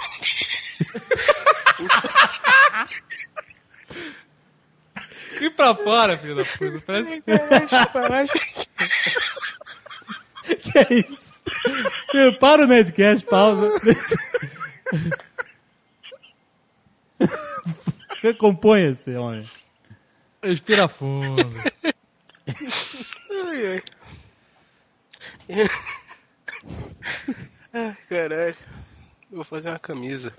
[5.42, 6.80] E pra fora, filho da puta.
[6.86, 7.22] Parece
[10.62, 11.34] Que é isso?
[12.40, 13.70] Para o Nedcast, pausa.
[18.22, 19.48] Recomponha-se, homem.
[20.42, 21.58] Respira fundo.
[23.48, 23.84] Ai, ai.
[27.74, 28.58] Ai, caralho.
[29.32, 30.34] Eu vou fazer uma camisa.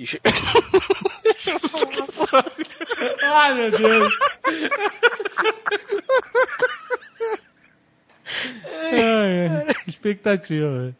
[0.00, 0.18] Ixi.
[3.22, 4.18] Ai, meu Deus.
[8.64, 9.66] Ai, ai.
[9.86, 10.96] Expectativa.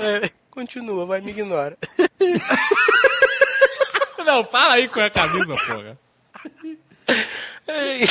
[0.00, 1.76] É, continua, vai, me ignora.
[4.24, 5.98] Não, fala aí com a camisa, porra.
[7.66, 8.02] Ai,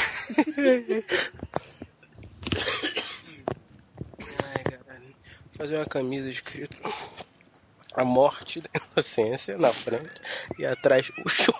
[4.43, 5.15] Ai, caralho.
[5.57, 6.77] Fazer uma camisa escrito
[7.95, 10.11] A morte da inocência na frente
[10.57, 11.55] e atrás o chão.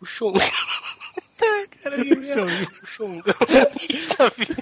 [0.00, 0.06] O
[1.82, 2.46] caralho, o chão.
[2.86, 3.22] O.
[3.88, 4.56] Está vindo.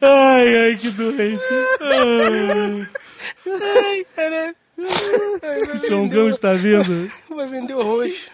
[0.00, 1.42] Ai, ai, que doente.
[1.80, 2.88] Ai,
[3.84, 4.56] Ai, caralho.
[4.78, 7.10] O Chongão está vindo.
[7.28, 8.30] Vai vender arroz.